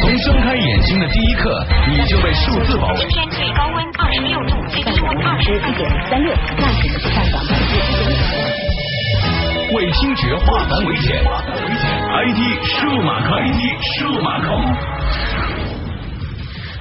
[0.00, 2.98] 从睁开眼睛的第一刻，你就被数字包围。
[3.00, 7.80] 今天最高温二十六度，最低温二十一点三六，价值的上涨百分之一点
[8.10, 9.76] 五。
[9.76, 14.50] 为听觉化繁为简，IT 数码控，IT 数码控。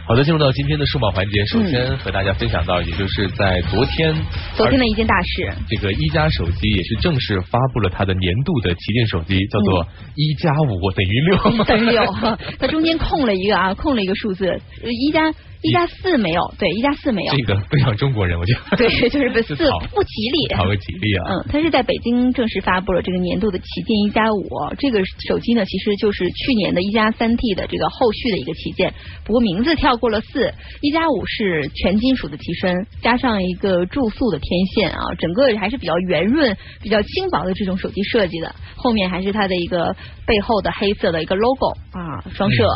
[0.05, 4.13] 好的，进入到今天的数码环节，首先和大家分享到，也就是在昨天，
[4.55, 12.05] 昨天的一件大事，这个一加手机也是正式发布了它的年度的旗舰手机，叫做一加五等于六， 等于六，
[12.59, 15.33] 它中间空了一个啊，空了一个数字，一加。
[15.63, 17.33] 一加四没有，对，一加四没有。
[17.35, 18.77] 这个不像中国人，我觉得。
[18.77, 20.47] 对，就是不四不吉利。
[20.53, 21.23] 讨个吉利啊！
[21.31, 24.49] 嗯，它是在北京正式发布了这个年度的旗舰一加五。
[24.77, 28.93] 这个手机呢，其实就是去年的一加三 T 的这个后续的一个旗舰，
[29.23, 30.53] 不过名字跳过了四。
[30.81, 38.53] 一加五是全金属的机身，加上一个注塑的天线啊，整个还是比较圆润、比较轻薄的这种手机设计的。
[38.75, 39.95] 后面还是它的一个
[40.27, 42.67] 背后的黑色的一个 logo 啊，双摄。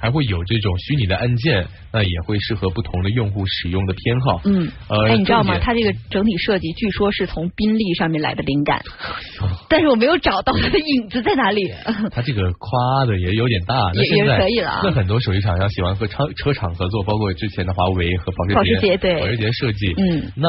[0.00, 1.66] 还会有这种虚拟的按键。
[1.94, 4.40] 那也会适合不同的用户使用的偏好。
[4.44, 5.56] 嗯，呃，哎，你知道吗？
[5.62, 8.82] 它这个整体设计据说是从宾利上面来的灵感，
[9.70, 11.70] 但是我没有找到它的影子在哪里。
[12.10, 14.80] 它这个夸的也有点大，也也可以了。
[14.82, 19.94] 那很多手机厂商喜欢和车车厂合作，包括之前的华为和保时捷，保时捷对保时捷设计。
[19.96, 20.48] 嗯，那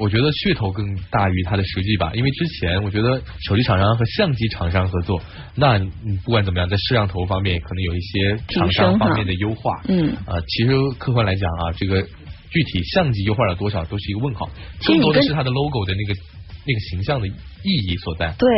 [0.00, 5.20] 我觉得噱头更大于它的实际吧，因为之前我觉得手机厂商和相机厂商合作，
[5.54, 5.78] 那
[6.24, 9.82] 不管怎么样，在摄像头方面可能有一些厂商方面的优化。
[9.86, 10.77] 嗯，啊，其实。
[10.98, 14.48] 客观来讲啊，这个具体相机优化了多少都是一个问号，
[14.86, 16.20] 更多的是它的 logo 的那个
[16.66, 18.34] 那个形象的意义所在。
[18.38, 18.48] 对，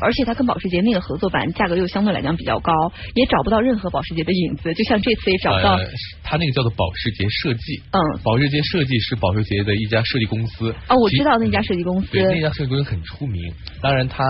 [0.00, 2.72] 而且它跟保时捷那个合作版价格又相对来讲比较高，
[3.14, 5.78] 也找不到任何保时捷的影子，就像这次也找不到。
[6.22, 10.74] 它那个叫做保时捷设计，嗯，保时捷设计是保时捷的一家设计公司。
[10.88, 13.52] 哦，我知道那家设计公司，对，那家设计公司很出名。
[13.80, 14.24] 当然，它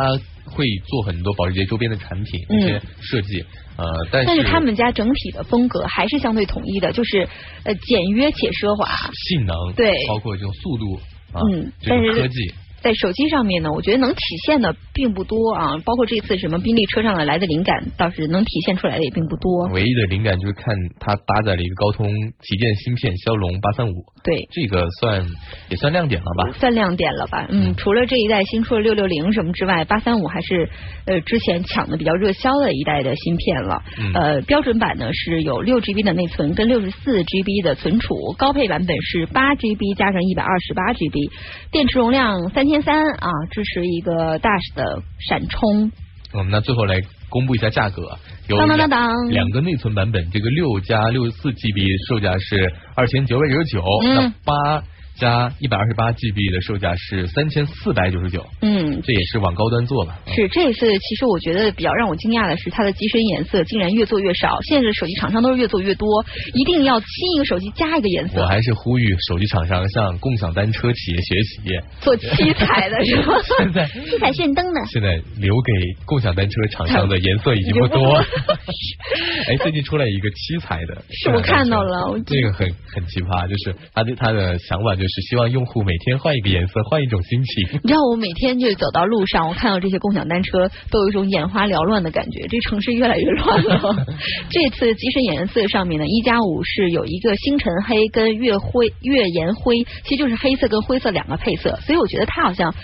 [0.47, 3.45] 会做很多保时捷周边的产品一些设计。
[3.76, 7.26] 呃，但是但是他们家整体的风格还是相对统一的，就是
[7.64, 8.86] 呃简约且奢华，
[9.28, 11.01] 性能对，包括这种速度，
[11.34, 12.55] 嗯，但是科技。
[12.82, 15.76] 在手机上面呢，我觉得能体现的并不多啊。
[15.84, 19.66] 包括这次什么宾利车上的来的灵感，倒是能体现出来的也并不多。
[19.68, 22.08] 唯一的灵感就是看它搭载了一个高通
[22.40, 23.92] 旗舰芯片骁龙八三五，
[24.24, 25.26] 对，这个算
[25.68, 26.58] 也算亮点了吧？
[26.58, 27.46] 算亮点了吧？
[27.50, 30.70] 嗯，除了这一代新出的六六零什么之外，八三五还是
[31.04, 33.82] 呃之前抢的比较热销的一代的芯片了。
[34.14, 41.30] 呃，标准版呢是有六 GB 的内存跟六十四 GB 的存储，高配版本是八 GB 加上一百二十八 GB，
[41.70, 42.69] 电池容量三。
[42.70, 45.90] 千三啊，支持一个大的闪充。
[46.32, 48.16] 我们那最后来公布一下价格，
[48.48, 53.82] 有当当当当两个内存版本，这个六加六十四 GB 售价是二千九百九十九，
[54.14, 54.82] 那八。
[55.16, 60.18] 加一百二十八 GB 的售价是三千四百九十九，嗯，这也是往高端做了。
[60.26, 64.58] 是这一次，其实我觉得比较让我惊讶的是，它的机身颜色竟然越做越少。
[64.62, 68.40] 现在的手机厂商都是越做越多，一定要新一个手机加一个颜色。
[68.40, 71.61] 我还是呼吁手机厂商向共享单车企业学习，
[72.00, 73.34] 做七彩的是吗？
[73.58, 74.80] 现在七彩炫灯的。
[74.86, 75.72] 现在留给
[76.06, 78.16] 共享单车厂商的颜色已经不多。
[79.48, 85.30] 哎，最近出来一个七彩的，是我看到了，这个很很奇葩，就是他的他的想法就是。
[85.30, 87.78] 希望用户每天换一个颜色，换一种心情。
[87.84, 92.48] 你知道，我每天就走到路上，我看到这些共享单车，都有一种眼花缭乱的感觉。
[92.48, 94.07] 这城市越来越乱了。
[94.51, 101.78] 这次机身颜色上面呢，一加五是有一个星辰黑跟月灰、月岩灰，其实就是黑色跟灰色两个配色。
[101.86, 102.74] 所以我觉得它好像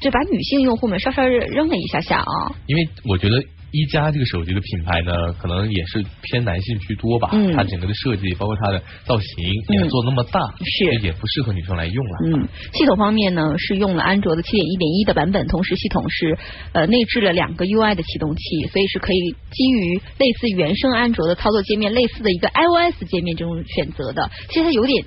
[0.00, 2.56] 就把女性用户们稍稍扔了一下下啊。
[2.66, 3.44] 因为我觉得。
[3.72, 7.30] 一加这个手机的品牌呢，可能也是偏男性居多吧。
[7.32, 7.52] 嗯。
[7.56, 12.18] 它整个的设计，包括它的造型，也做那么大，是也不适合女生来用了。
[12.26, 12.48] 嗯。
[12.72, 16.38] 系统方面呢，是用了安卓的七点一点一的版本，同时系统是
[16.72, 24.30] 呃内置了两个 UI 的启动器，所以是可以基于类似原生安卓的操作界面，类似的一个 iOS 界面这种选择的。
[24.48, 25.04] 其实它有点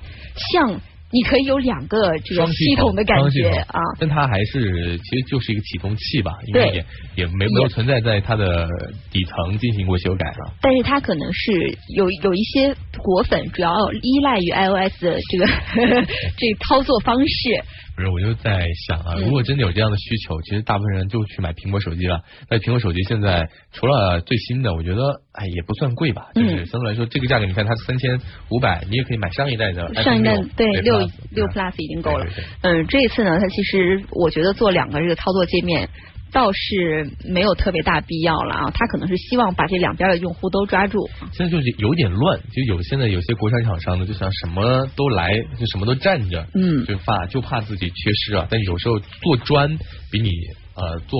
[0.52, 0.80] 像。
[1.12, 6.84] 你可以有两个这个系统的感觉啊，但它还是其实就是一个启动器吧，因为也
[7.14, 8.68] 也没没有存在在它的
[9.12, 10.54] 底层进行过修改了。
[10.60, 12.74] 但是它可能是有有一些
[13.06, 15.46] 果粉主要依赖于 iOS 的这个
[16.36, 17.62] 这操作方式。
[17.94, 22.20] 不是，我就在想啊，如果真的有这样的需求，其实大部分人就去买苹果手机了。
[22.50, 29.94] 那苹果手机现在除了最新的，我觉得哎也不算贵吧，就是相对来说这个价格，你看它三千五百，你也可以买上一代的。
[30.02, 30.98] 上一代对六
[31.30, 32.26] 六 Plus 已经够了。
[32.60, 35.88] 嗯，这一次呢，它其实我觉得做两个这个操作界面。
[36.32, 41.08] 倒是没有特别大必要了啊，他可能是希望把这两边的用户都抓住。
[41.32, 48.46] 现在就是有点乱，就有现在有些国产厂商呢，就想什么都来，就什么都占着，嗯，就怕就怕自己缺失啊。
[48.50, 49.78] 但有时候做专
[50.10, 50.30] 比你
[50.74, 51.18] 呃做。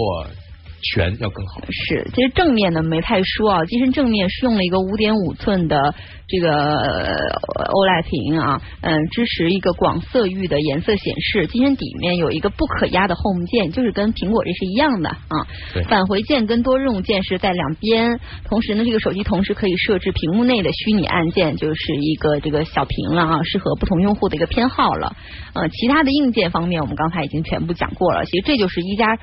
[0.82, 1.60] 全要更好。
[1.70, 5.94] 是，其实正面呢没太说啊，机身正面是用了一个五点五寸的
[6.28, 11.46] 这个 OLED 屏啊，嗯，支持一个广色域的颜色显示。
[11.46, 15.46] 机身底面有一个不可压的 Home 键，就是跟苹果这是一样的啊。
[15.88, 25.16] 返回键跟多任务键是在两边，同时呢，这个手机同时可以设置屏幕内的虚拟按键，就是一个这个小屏了啊，适合不同用户的一个偏好了。
[25.54, 28.24] 呃，其他的硬件方面，我们刚才已经全部讲过了。
[28.24, 29.18] 其实这就是一加。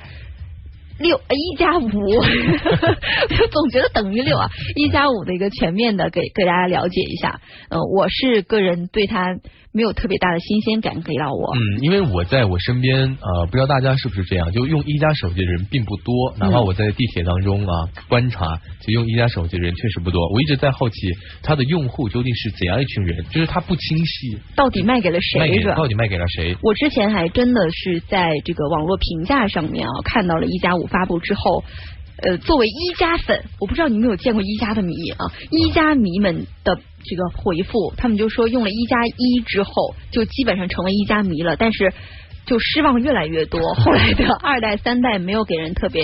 [0.98, 1.88] 六一加五，
[3.50, 4.48] 总觉得等于六啊！
[4.76, 7.40] 一加五的一个全面的给给大家了解一下。
[7.68, 9.36] 呃，我是个人对它
[9.72, 11.52] 没有特别大的新鲜感给到我。
[11.56, 16.32] 嗯，因为我在我身边呃，不知道大家是不是这样，就用一加手机的人并不多。
[16.38, 20.20] 哪怕我在地铁当中啊观察，其实用一加手机的人确实不多。
[20.32, 20.94] 我一直在好奇
[21.42, 25.60] 它的用户究竟是怎样一群人，就是它不清晰，到底卖给了谁？
[25.74, 26.56] 到底卖给了谁？
[26.62, 30.83] 我之前还真的是在这个网络评价上面啊看到了一加五。
[30.86, 31.64] 发布之后，
[32.22, 41.92] 呃，作为一加粉，我不知道你们有见过一加的迷啊，一加迷们的这个回复，他们就说用了一加一之后，就基本上成为一加迷了，但是
[42.46, 43.60] 就失望越来越多。
[43.74, 46.02] 后来的二代、三代没有给人特别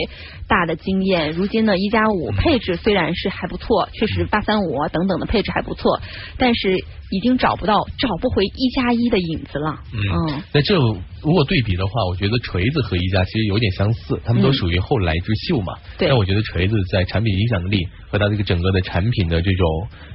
[0.49, 6.01] 大的经验，如今呢，一加五配置虽然是还不错，确实八三五等等的配置还不错，
[6.39, 9.81] 但是已经找不到、找不回一加一的影子了。
[9.93, 15.75] 嗯，那这如果对比的话，我觉得锤子和一加其实有点相似，他们都属于后来之秀嘛。
[15.99, 16.09] 对。
[16.09, 19.67] 但我觉得锤子在产品影响力和它这个整个的产品的这种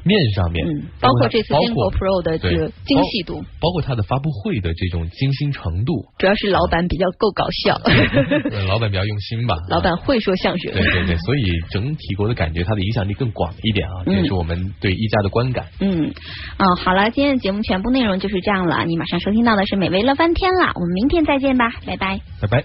[0.03, 7.79] 面上面，嗯，包括这次坚果 Pro 的这个精细度，包括它的发布会的这种精心程度，主要是老板比较够搞笑，
[8.67, 9.55] 老板比较用心吧。
[9.69, 10.71] 老板会说相声。
[10.73, 15.67] 对对对，所以整体给我的感觉，它的影响力更广一点啊，这也是我们对一加的观感。
[15.79, 16.11] 嗯，
[16.57, 18.85] 哦，好了今天的节目全部内容就是这样了。
[18.85, 20.71] 你马上收听到的是美味乐翻天了。
[20.75, 22.21] 我们明天再见吧拜拜。
[22.39, 22.63] 拜拜。